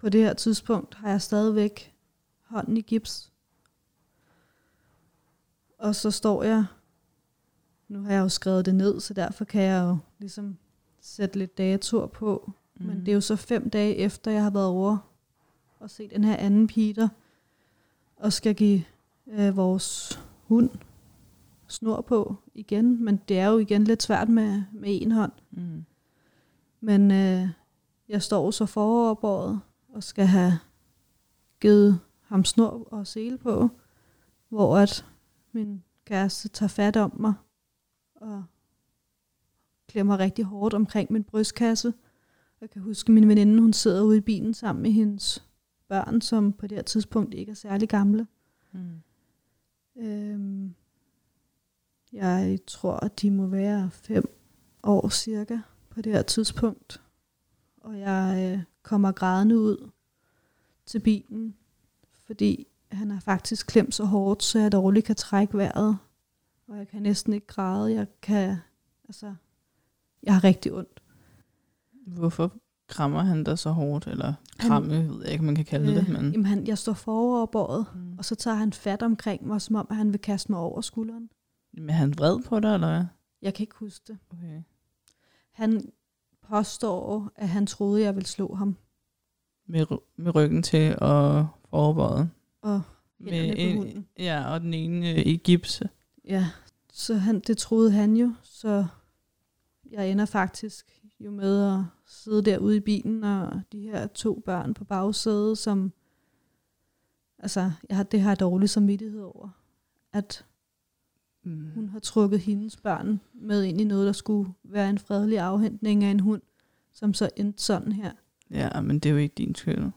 På 0.00 0.08
det 0.08 0.20
her 0.20 0.34
tidspunkt 0.34 0.94
har 0.94 1.10
jeg 1.10 1.22
stadigvæk 1.22 1.94
hånden 2.44 2.76
i 2.76 2.80
gips. 2.80 3.32
Og 5.78 5.94
så 5.94 6.10
står 6.10 6.42
jeg, 6.42 6.64
nu 7.88 8.02
har 8.02 8.12
jeg 8.12 8.20
jo 8.20 8.28
skrevet 8.28 8.66
det 8.66 8.74
ned, 8.74 9.00
så 9.00 9.14
derfor 9.14 9.44
kan 9.44 9.62
jeg 9.62 9.82
jo 9.82 9.98
ligesom 10.18 10.56
sætte 11.00 11.38
lidt 11.38 11.58
dator 11.58 12.06
på. 12.06 12.52
Mm. 12.74 12.86
Men 12.86 13.00
det 13.00 13.08
er 13.08 13.14
jo 13.14 13.20
så 13.20 13.36
fem 13.36 13.70
dage 13.70 13.96
efter, 13.96 14.30
jeg 14.30 14.42
har 14.42 14.50
været 14.50 14.66
over 14.66 14.98
og 15.80 15.90
se 15.90 16.08
den 16.08 16.24
her 16.24 16.36
anden 16.36 16.66
Peter, 16.66 17.08
og 18.16 18.32
skal 18.32 18.54
give 18.54 18.84
øh, 19.26 19.56
vores 19.56 20.20
hund 20.46 20.70
snor 21.66 22.00
på 22.00 22.36
igen. 22.54 23.04
Men 23.04 23.16
det 23.16 23.38
er 23.38 23.46
jo 23.46 23.58
igen 23.58 23.84
lidt 23.84 24.02
svært 24.02 24.28
med, 24.28 24.62
med 24.72 25.02
en 25.02 25.12
hånd. 25.12 25.32
Mm. 25.50 25.84
Men 26.80 27.10
øh, 27.10 27.48
jeg 28.08 28.22
står 28.22 28.50
så 28.50 28.66
foroverbåret 28.66 29.60
og 29.92 30.02
skal 30.02 30.26
have 30.26 30.52
givet 31.60 32.00
ham 32.22 32.44
snor 32.44 32.88
og 32.92 33.06
sele 33.06 33.38
på, 33.38 33.68
hvor 34.48 34.76
at 34.76 35.06
min 35.52 35.82
kæreste 36.04 36.48
tager 36.48 36.68
fat 36.68 36.96
om 36.96 37.16
mig 37.20 37.34
og 38.14 38.44
klemmer 39.88 40.18
rigtig 40.18 40.44
hårdt 40.44 40.74
omkring 40.74 41.12
min 41.12 41.24
brystkasse. 41.24 41.94
Jeg 42.60 42.70
kan 42.70 42.82
huske, 42.82 43.10
at 43.10 43.14
min 43.14 43.28
veninde 43.28 43.60
hun 43.60 43.72
sidder 43.72 44.02
ude 44.02 44.16
i 44.18 44.20
bilen 44.20 44.54
sammen 44.54 44.82
med 44.82 44.90
hendes 44.90 45.44
børn, 45.88 46.20
som 46.20 46.52
på 46.52 46.66
det 46.66 46.78
her 46.78 46.82
tidspunkt 46.82 47.34
ikke 47.34 47.50
er 47.50 47.54
særlig 47.54 47.88
gamle. 47.88 48.26
Mm. 48.72 49.02
Øhm, 49.96 50.74
jeg 52.12 52.58
tror, 52.66 52.96
at 52.96 53.20
de 53.20 53.30
må 53.30 53.46
være 53.46 53.90
fem 53.90 54.24
år 54.82 55.08
cirka 55.08 55.58
på 55.90 56.02
det 56.02 56.12
her 56.12 56.22
tidspunkt. 56.22 57.02
Og 57.76 57.98
jeg 57.98 58.54
øh, 58.58 58.62
kommer 58.82 59.12
grædende 59.12 59.58
ud 59.58 59.90
til 60.86 60.98
bilen, 61.00 61.54
fordi 62.26 62.66
han 62.92 63.10
har 63.10 63.20
faktisk 63.20 63.66
klemt 63.66 63.94
så 63.94 64.04
hårdt, 64.04 64.42
så 64.42 64.58
jeg 64.58 64.72
dårligt 64.72 65.06
kan 65.06 65.16
trække 65.16 65.56
vejret. 65.58 65.98
Og 66.68 66.76
jeg 66.76 66.88
kan 66.88 67.02
næsten 67.02 67.32
ikke 67.32 67.46
græde. 67.46 67.92
Jeg 67.92 68.06
kan, 68.22 68.56
altså, 69.08 69.34
jeg 70.22 70.34
har 70.34 70.44
rigtig 70.44 70.72
ondt. 70.72 71.02
Hvorfor 72.06 72.52
krammer 72.86 73.20
han 73.22 73.44
dig 73.44 73.58
så 73.58 73.70
hårdt? 73.70 74.06
Eller 74.06 74.34
kramme, 74.58 74.94
jeg 74.94 75.08
ved 75.08 75.22
jeg 75.22 75.32
ikke, 75.32 75.44
man 75.44 75.54
kan 75.54 75.64
kalde 75.64 75.94
det. 75.94 76.08
Men... 76.08 76.32
Jamen, 76.32 76.46
han, 76.46 76.66
jeg 76.66 76.78
står 76.78 76.92
foroverbåret, 76.92 77.86
Mm. 77.94 78.18
og 78.18 78.24
så 78.24 78.34
tager 78.34 78.56
han 78.56 78.72
fat 78.72 79.02
omkring 79.02 79.46
mig, 79.46 79.60
som 79.62 79.76
om 79.76 79.86
han 79.90 80.12
vil 80.12 80.20
kaste 80.20 80.52
mig 80.52 80.60
over 80.60 80.80
skulderen. 80.80 81.30
Men 81.72 81.90
er 81.90 81.94
han 81.94 82.18
vred 82.18 82.42
på 82.42 82.60
dig, 82.60 82.74
eller 82.74 82.88
hvad? 82.96 83.04
Jeg 83.42 83.54
kan 83.54 83.62
ikke 83.62 83.76
huske 83.76 84.04
det. 84.08 84.18
Okay. 84.32 84.62
Han 85.52 85.82
påstår, 86.50 87.30
at 87.36 87.48
han 87.48 87.66
troede, 87.66 88.02
jeg 88.02 88.14
ville 88.14 88.28
slå 88.28 88.54
ham. 88.54 88.76
Med, 89.66 89.86
med 90.16 90.34
ryggen 90.34 90.62
til 90.62 90.96
og 91.00 91.48
foroverbøjet. 91.70 92.30
Og 92.62 92.82
Med 93.18 93.54
en, 93.56 93.76
hunden. 93.76 94.06
ja, 94.18 94.52
og 94.52 94.60
den 94.60 94.74
ene 94.74 95.10
øh, 95.10 95.26
i 95.26 95.36
gips. 95.36 95.82
Ja, 96.24 96.46
så 96.92 97.14
han, 97.14 97.40
det 97.40 97.58
troede 97.58 97.90
han 97.90 98.16
jo, 98.16 98.32
så 98.42 98.86
jeg 99.90 100.10
ender 100.10 100.26
faktisk 100.26 101.02
jo 101.20 101.30
med 101.30 101.64
at 101.72 101.84
sidde 102.06 102.42
derude 102.42 102.76
i 102.76 102.80
bilen, 102.80 103.24
og 103.24 103.60
de 103.72 103.80
her 103.80 104.06
to 104.06 104.42
børn 104.44 104.74
på 104.74 104.84
bagsædet, 104.84 105.58
som, 105.58 105.92
altså, 107.38 107.70
jeg 107.88 107.96
har, 107.96 108.04
det 108.04 108.20
har 108.20 108.30
jeg 108.30 108.40
dårlig 108.40 108.70
samvittighed 108.70 109.22
over, 109.22 109.48
at 110.12 110.44
Mm. 111.50 111.70
hun 111.74 111.88
har 111.88 111.98
trukket 111.98 112.40
hendes 112.40 112.76
børn 112.76 113.20
med 113.34 113.64
ind 113.64 113.80
i 113.80 113.84
noget, 113.84 114.06
der 114.06 114.12
skulle 114.12 114.52
være 114.64 114.90
en 114.90 114.98
fredelig 114.98 115.38
afhentning 115.38 116.04
af 116.04 116.10
en 116.10 116.20
hund, 116.20 116.42
som 116.92 117.14
så 117.14 117.30
endte 117.36 117.62
sådan 117.62 117.92
her. 117.92 118.12
Ja, 118.50 118.80
men 118.80 118.98
det 118.98 119.08
er 119.08 119.12
jo 119.12 119.18
ikke 119.18 119.34
din 119.34 119.54
skyld. 119.54 119.90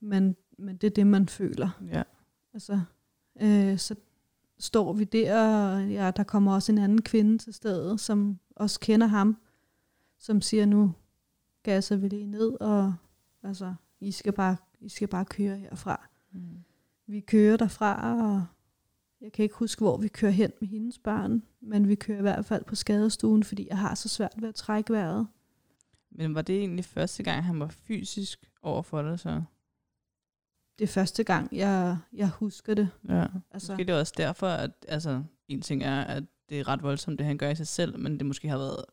Men, 0.00 0.36
men 0.58 0.76
det 0.76 0.86
er 0.86 0.90
det, 0.90 1.06
man 1.06 1.28
føler. 1.28 1.80
Ja. 1.92 2.02
Altså, 2.54 2.80
øh, 3.40 3.78
så 3.78 3.94
står 4.58 4.92
vi 4.92 5.04
der, 5.04 5.48
og 5.48 5.88
ja, 5.88 6.10
der 6.10 6.22
kommer 6.22 6.54
også 6.54 6.72
en 6.72 6.78
anden 6.78 7.02
kvinde 7.02 7.38
til 7.38 7.54
stedet, 7.54 8.00
som 8.00 8.38
også 8.56 8.80
kender 8.80 9.06
ham, 9.06 9.36
som 10.18 10.40
siger, 10.40 10.66
nu 10.66 10.92
gasser 11.62 11.96
vi 11.96 12.08
lige 12.08 12.26
ned, 12.26 12.60
og 12.60 12.94
altså, 13.42 13.74
I 14.00 14.10
skal 14.10 14.32
bare, 14.32 14.56
I 14.80 14.88
skal 14.88 15.08
bare 15.08 15.24
køre 15.24 15.56
herfra. 15.56 16.08
Mm. 16.32 16.64
Vi 17.06 17.20
kører 17.20 17.56
derfra, 17.56 18.20
og 18.22 18.46
jeg 19.24 19.32
kan 19.32 19.42
ikke 19.42 19.54
huske, 19.54 19.80
hvor 19.80 19.96
vi 19.96 20.08
kører 20.08 20.32
hen 20.32 20.52
med 20.60 20.68
hendes 20.68 20.98
børn, 20.98 21.42
men 21.60 21.88
vi 21.88 21.94
kører 21.94 22.18
i 22.18 22.22
hvert 22.22 22.44
fald 22.44 22.64
på 22.64 22.74
skadestuen, 22.74 23.44
fordi 23.44 23.66
jeg 23.70 23.78
har 23.78 23.94
så 23.94 24.08
svært 24.08 24.32
ved 24.36 24.48
at 24.48 24.54
trække 24.54 24.92
vejret. 24.92 25.26
Men 26.10 26.34
var 26.34 26.42
det 26.42 26.58
egentlig 26.58 26.84
første 26.84 27.22
gang, 27.22 27.44
han 27.44 27.60
var 27.60 27.66
fysisk 27.68 28.50
over 28.62 28.82
for 28.82 29.02
dig 29.02 29.18
så? 29.18 29.42
Det 30.78 30.84
er 30.84 30.88
første 30.88 31.24
gang, 31.24 31.48
jeg, 31.56 31.98
jeg 32.12 32.28
husker 32.28 32.74
det. 32.74 32.88
Ja. 33.08 33.20
Altså- 33.22 33.38
Altså. 33.50 33.72
Måske 33.72 33.84
det 33.84 33.92
er 33.94 33.98
også 33.98 34.14
derfor, 34.16 34.46
at 34.48 34.70
altså, 34.88 35.22
en 35.48 35.60
ting 35.62 35.82
er, 35.82 36.00
at 36.00 36.24
det 36.48 36.60
er 36.60 36.68
ret 36.68 36.82
voldsomt, 36.82 37.18
det 37.18 37.26
han 37.26 37.38
gør 37.38 37.50
i 37.50 37.54
sig 37.54 37.66
selv, 37.68 37.98
men 37.98 38.18
det 38.18 38.26
måske 38.26 38.48
har 38.48 38.58
været 38.58 38.84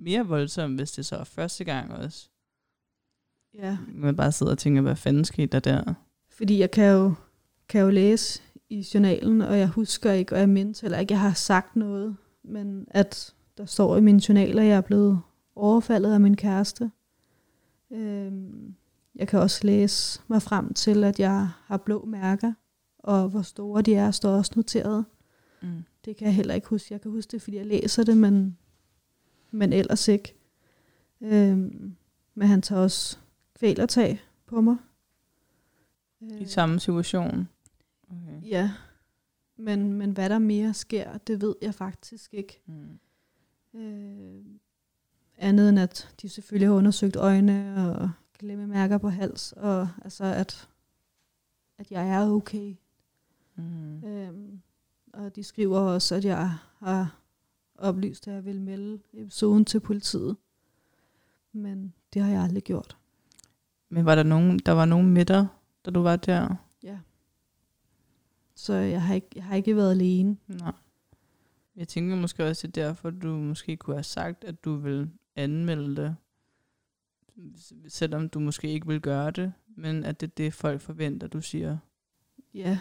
mere 0.00 0.26
voldsomt, 0.26 0.74
hvis 0.78 0.92
det 0.92 1.06
så 1.06 1.16
er 1.16 1.24
første 1.24 1.64
gang 1.64 1.92
også. 1.92 2.28
Ja. 3.54 3.78
Man 3.88 4.16
bare 4.16 4.32
sidder 4.32 4.52
og 4.52 4.58
tænker, 4.58 4.82
hvad 4.82 4.96
fanden 4.96 5.24
skete 5.24 5.46
der 5.46 5.60
der? 5.60 5.94
Fordi 6.28 6.58
jeg 6.58 6.70
kan 6.70 6.92
jo, 6.92 7.14
kan 7.68 7.80
jo 7.80 7.90
læse 7.90 8.42
i 8.74 8.86
journalen, 8.94 9.40
og 9.40 9.58
jeg 9.58 9.68
husker 9.68 10.12
ikke, 10.12 10.34
og 10.34 10.38
jeg 10.38 10.48
mindes 10.48 10.80
heller 10.80 10.98
ikke, 10.98 11.12
jeg 11.12 11.20
har 11.20 11.32
sagt 11.32 11.76
noget, 11.76 12.16
men 12.42 12.86
at 12.90 13.34
der 13.56 13.66
står 13.66 13.96
i 13.96 14.00
min 14.00 14.18
journal, 14.18 14.58
at 14.58 14.66
jeg 14.66 14.76
er 14.76 14.80
blevet 14.80 15.20
overfaldet 15.56 16.12
af 16.12 16.20
min 16.20 16.36
kæreste. 16.36 16.90
Øhm, 17.90 18.74
jeg 19.14 19.28
kan 19.28 19.40
også 19.40 19.66
læse 19.66 20.20
mig 20.28 20.42
frem 20.42 20.74
til, 20.74 21.04
at 21.04 21.20
jeg 21.20 21.48
har 21.64 21.76
blå 21.76 22.04
mærker, 22.04 22.52
og 22.98 23.28
hvor 23.28 23.42
store 23.42 23.82
de 23.82 23.94
er, 23.94 24.10
står 24.10 24.30
også 24.30 24.52
noteret. 24.56 25.04
Mm. 25.62 25.84
Det 26.04 26.16
kan 26.16 26.26
jeg 26.26 26.34
heller 26.34 26.54
ikke 26.54 26.68
huske. 26.68 26.94
Jeg 26.94 27.00
kan 27.00 27.10
huske 27.10 27.30
det, 27.30 27.42
fordi 27.42 27.56
jeg 27.56 27.66
læser 27.66 28.02
det, 28.02 28.16
men, 28.16 28.58
men 29.50 29.72
ellers 29.72 30.08
ikke. 30.08 30.34
Øhm, 31.20 31.96
men 32.34 32.48
han 32.48 32.62
tager 32.62 32.82
også 32.82 33.18
kvælertag 33.58 34.22
på 34.46 34.60
mig. 34.60 34.76
I 36.20 36.44
samme 36.46 36.80
situation. 36.80 37.48
Ja, 38.44 38.70
men, 39.56 39.92
men 39.92 40.10
hvad 40.10 40.28
der 40.28 40.38
mere 40.38 40.74
sker, 40.74 41.18
det 41.18 41.40
ved 41.40 41.54
jeg 41.62 41.74
faktisk 41.74 42.34
ikke. 42.34 42.62
Mm. 42.66 42.98
Øh, 43.80 44.44
andet 45.38 45.68
end 45.68 45.78
at 45.78 46.14
de 46.22 46.28
selvfølgelig 46.28 46.68
har 46.68 46.74
undersøgt 46.74 47.16
øjne 47.16 47.74
og 47.88 48.10
glemmemærker 48.38 48.98
på 48.98 49.08
hals, 49.08 49.52
og 49.52 49.88
altså 50.04 50.24
at, 50.24 50.68
at 51.78 51.90
jeg 51.90 52.08
er 52.08 52.30
okay. 52.30 52.74
Mm. 53.56 54.04
Øhm, 54.04 54.60
og 55.12 55.36
de 55.36 55.44
skriver 55.44 55.78
også, 55.78 56.14
at 56.14 56.24
jeg 56.24 56.50
har 56.78 57.18
oplyst, 57.78 58.28
at 58.28 58.34
jeg 58.34 58.44
vil 58.44 58.60
melde 58.60 59.00
episoden 59.12 59.64
til 59.64 59.80
politiet. 59.80 60.36
Men 61.52 61.94
det 62.14 62.22
har 62.22 62.30
jeg 62.30 62.42
aldrig 62.42 62.62
gjort. 62.62 62.96
Men 63.88 64.04
var 64.04 64.14
der 64.14 64.22
nogen, 64.22 64.58
der 64.58 64.72
var 64.72 64.84
nogen 64.84 65.10
med 65.10 65.24
dig, 65.24 65.46
da 65.86 65.90
du 65.90 66.02
var 66.02 66.16
der? 66.16 66.56
Så 68.54 68.72
jeg 68.72 69.02
har 69.02 69.14
ikke, 69.14 69.28
jeg 69.34 69.44
har 69.44 69.56
ikke 69.56 69.76
været 69.76 69.90
alene. 69.90 70.36
Nej. 70.48 70.72
Jeg 71.76 71.88
tænker 71.88 72.16
måske 72.16 72.44
også, 72.44 72.66
at 72.66 72.74
derfor 72.74 73.10
du 73.10 73.28
måske 73.28 73.76
kunne 73.76 73.96
have 73.96 74.04
sagt, 74.04 74.44
at 74.44 74.64
du 74.64 74.76
vil 74.76 75.10
anmelde 75.36 75.96
det, 75.96 76.16
selvom 77.88 78.28
du 78.28 78.40
måske 78.40 78.68
ikke 78.68 78.86
vil 78.86 79.00
gøre 79.00 79.30
det, 79.30 79.52
men 79.76 80.04
at 80.04 80.20
det 80.20 80.26
er 80.26 80.34
det, 80.36 80.54
folk 80.54 80.80
forventer, 80.80 81.26
du 81.26 81.40
siger. 81.40 81.78
Ja, 82.54 82.78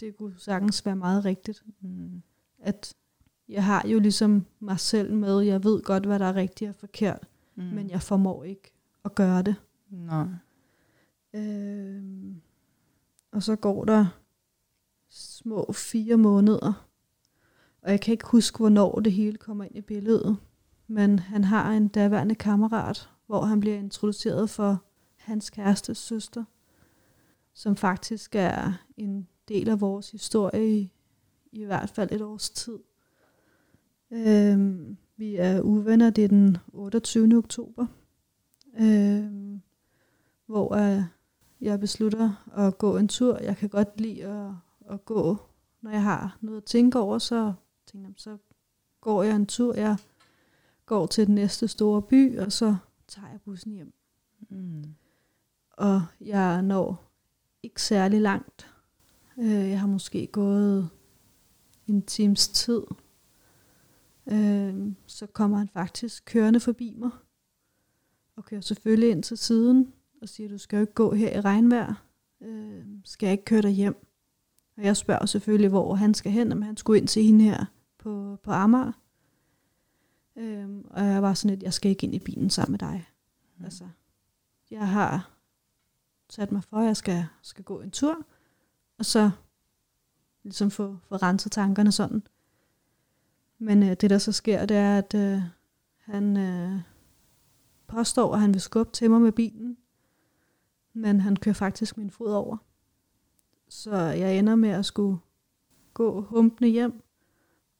det 0.00 0.16
kunne 0.16 0.34
sagtens 0.38 0.86
være 0.86 0.96
meget 0.96 1.24
rigtigt. 1.24 1.62
Mm. 1.80 2.22
At 2.58 2.94
jeg 3.48 3.64
har 3.64 3.88
jo 3.88 3.98
ligesom 3.98 4.46
mig 4.60 4.80
selv 4.80 5.12
med, 5.14 5.40
jeg 5.40 5.64
ved 5.64 5.82
godt, 5.82 6.06
hvad 6.06 6.18
der 6.18 6.26
er 6.26 6.34
rigtigt 6.34 6.68
og 6.68 6.74
forkert, 6.74 7.28
mm. 7.54 7.64
men 7.64 7.90
jeg 7.90 8.02
formår 8.02 8.44
ikke 8.44 8.72
at 9.04 9.14
gøre 9.14 9.42
det. 9.42 9.54
Nej. 9.90 10.26
Øh, 11.34 12.02
og 13.32 13.42
så 13.42 13.56
går 13.56 13.84
der 13.84 14.06
små 15.16 15.72
fire 15.72 16.16
måneder, 16.16 16.88
og 17.82 17.90
jeg 17.90 18.00
kan 18.00 18.12
ikke 18.12 18.26
huske, 18.26 18.58
hvornår 18.58 19.00
det 19.00 19.12
hele 19.12 19.36
kommer 19.36 19.64
ind 19.64 19.76
i 19.76 19.80
billedet, 19.80 20.36
men 20.86 21.18
han 21.18 21.44
har 21.44 21.72
en 21.72 21.88
daværende 21.88 22.34
kammerat, 22.34 23.08
hvor 23.26 23.44
han 23.44 23.60
bliver 23.60 23.76
introduceret 23.76 24.50
for 24.50 24.82
hans 25.16 25.50
kærestes 25.50 25.98
søster, 25.98 26.44
som 27.54 27.76
faktisk 27.76 28.34
er 28.34 28.72
en 28.96 29.28
del 29.48 29.68
af 29.68 29.80
vores 29.80 30.10
historie 30.10 30.78
i, 30.78 30.92
i 31.52 31.64
hvert 31.64 31.90
fald 31.90 32.12
et 32.12 32.22
års 32.22 32.50
tid. 32.50 32.78
Øhm, 34.10 34.96
vi 35.16 35.36
er 35.36 35.60
uvenner, 35.60 36.10
det 36.10 36.24
er 36.24 36.28
den 36.28 36.56
28. 36.72 37.36
oktober, 37.36 37.86
øhm, 38.78 39.60
hvor 40.46 40.74
øh, 40.74 41.02
jeg 41.60 41.80
beslutter 41.80 42.48
at 42.56 42.78
gå 42.78 42.96
en 42.96 43.08
tur. 43.08 43.38
Jeg 43.38 43.56
kan 43.56 43.68
godt 43.68 44.00
lide 44.00 44.24
at, 44.24 44.52
at 44.90 45.04
gå, 45.04 45.36
når 45.80 45.90
jeg 45.90 46.02
har 46.02 46.38
noget 46.40 46.56
at 46.56 46.64
tænke 46.64 46.98
over, 46.98 47.18
så 47.18 47.52
tænker 47.86 48.08
jeg, 48.08 48.14
så 48.16 48.36
går 49.00 49.22
jeg 49.22 49.36
en 49.36 49.46
tur. 49.46 49.74
Jeg 49.74 49.96
går 50.86 51.06
til 51.06 51.26
den 51.26 51.34
næste 51.34 51.68
store 51.68 52.02
by, 52.02 52.38
og 52.38 52.52
så 52.52 52.76
tager 53.08 53.28
jeg 53.28 53.40
bussen 53.40 53.72
hjem. 53.72 53.92
Mm. 54.48 54.84
Og 55.70 56.02
jeg 56.20 56.62
når 56.62 57.12
ikke 57.62 57.82
særlig 57.82 58.20
langt. 58.20 58.74
Øh, 59.38 59.70
jeg 59.70 59.80
har 59.80 59.86
måske 59.86 60.26
gået 60.26 60.88
en 61.86 62.02
times 62.02 62.48
tid. 62.48 62.82
Øh, 64.26 64.92
så 65.06 65.26
kommer 65.26 65.58
han 65.58 65.68
faktisk 65.68 66.24
kørende 66.24 66.60
forbi 66.60 66.94
mig. 66.98 67.10
Og 68.36 68.44
kører 68.44 68.60
selvfølgelig 68.60 69.10
ind 69.10 69.22
til 69.22 69.38
siden 69.38 69.92
og 70.22 70.28
siger, 70.28 70.48
du 70.48 70.58
skal 70.58 70.76
jo 70.76 70.80
ikke 70.80 70.92
gå 70.92 71.14
her 71.14 71.38
i 71.38 71.40
regnvejr. 71.40 72.04
Øh, 72.40 72.84
skal 73.04 73.26
jeg 73.26 73.32
ikke 73.32 73.44
køre 73.44 73.62
dig 73.62 73.70
hjem? 73.70 74.05
Og 74.76 74.82
jeg 74.82 74.96
spørger 74.96 75.26
selvfølgelig, 75.26 75.68
hvor 75.68 75.94
han 75.94 76.14
skal 76.14 76.32
hen, 76.32 76.52
om 76.52 76.62
han 76.62 76.76
skulle 76.76 77.00
ind 77.00 77.08
til 77.08 77.22
hende 77.24 77.44
her 77.44 77.64
på, 77.98 78.38
på 78.42 78.50
Amager. 78.50 78.92
Øhm, 80.36 80.84
og 80.90 81.04
jeg 81.04 81.22
var 81.22 81.34
sådan 81.34 81.50
lidt, 81.50 81.62
jeg 81.62 81.72
skal 81.72 81.90
ikke 81.90 82.04
ind 82.04 82.14
i 82.14 82.18
bilen 82.18 82.50
sammen 82.50 82.72
med 82.72 82.78
dig. 82.78 83.08
Mm. 83.58 83.64
Altså, 83.64 83.84
jeg 84.70 84.88
har 84.88 85.30
sat 86.30 86.52
mig 86.52 86.64
for, 86.64 86.76
at 86.76 86.86
jeg 86.86 86.96
skal, 86.96 87.26
skal 87.42 87.64
gå 87.64 87.80
en 87.80 87.90
tur, 87.90 88.16
og 88.98 89.04
så 89.04 89.30
ligesom 90.42 90.70
få, 90.70 90.96
få 91.08 91.16
renset 91.16 91.52
tankerne 91.52 91.92
sådan. 91.92 92.22
Men 93.58 93.82
øh, 93.82 93.88
det, 93.88 94.10
der 94.10 94.18
så 94.18 94.32
sker, 94.32 94.66
det 94.66 94.76
er, 94.76 94.98
at 94.98 95.14
øh, 95.14 95.40
han 95.98 96.36
øh, 96.36 96.80
påstår, 97.86 98.34
at 98.34 98.40
han 98.40 98.52
vil 98.54 98.60
skubbe 98.60 98.92
til 98.92 99.10
mig 99.10 99.20
med 99.20 99.32
bilen, 99.32 99.76
men 100.92 101.20
han 101.20 101.36
kører 101.36 101.54
faktisk 101.54 101.96
min 101.96 102.10
fod 102.10 102.32
over. 102.32 102.56
Så 103.68 103.96
jeg 103.96 104.38
ender 104.38 104.54
med 104.54 104.68
at 104.68 104.86
skulle 104.86 105.18
gå 105.94 106.20
humpende 106.20 106.70
hjem, 106.70 107.02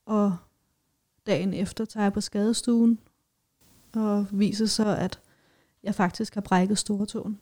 og 0.07 0.37
dagen 1.27 1.55
efter 1.55 1.85
tager 1.85 2.05
jeg 2.05 2.13
på 2.13 2.21
skadestuen, 2.21 2.99
og 3.95 4.27
viser 4.33 4.67
så, 4.67 4.97
at 4.97 5.21
jeg 5.83 5.95
faktisk 5.95 6.35
har 6.35 6.41
brækket 6.41 6.79
stortåen. 6.79 7.41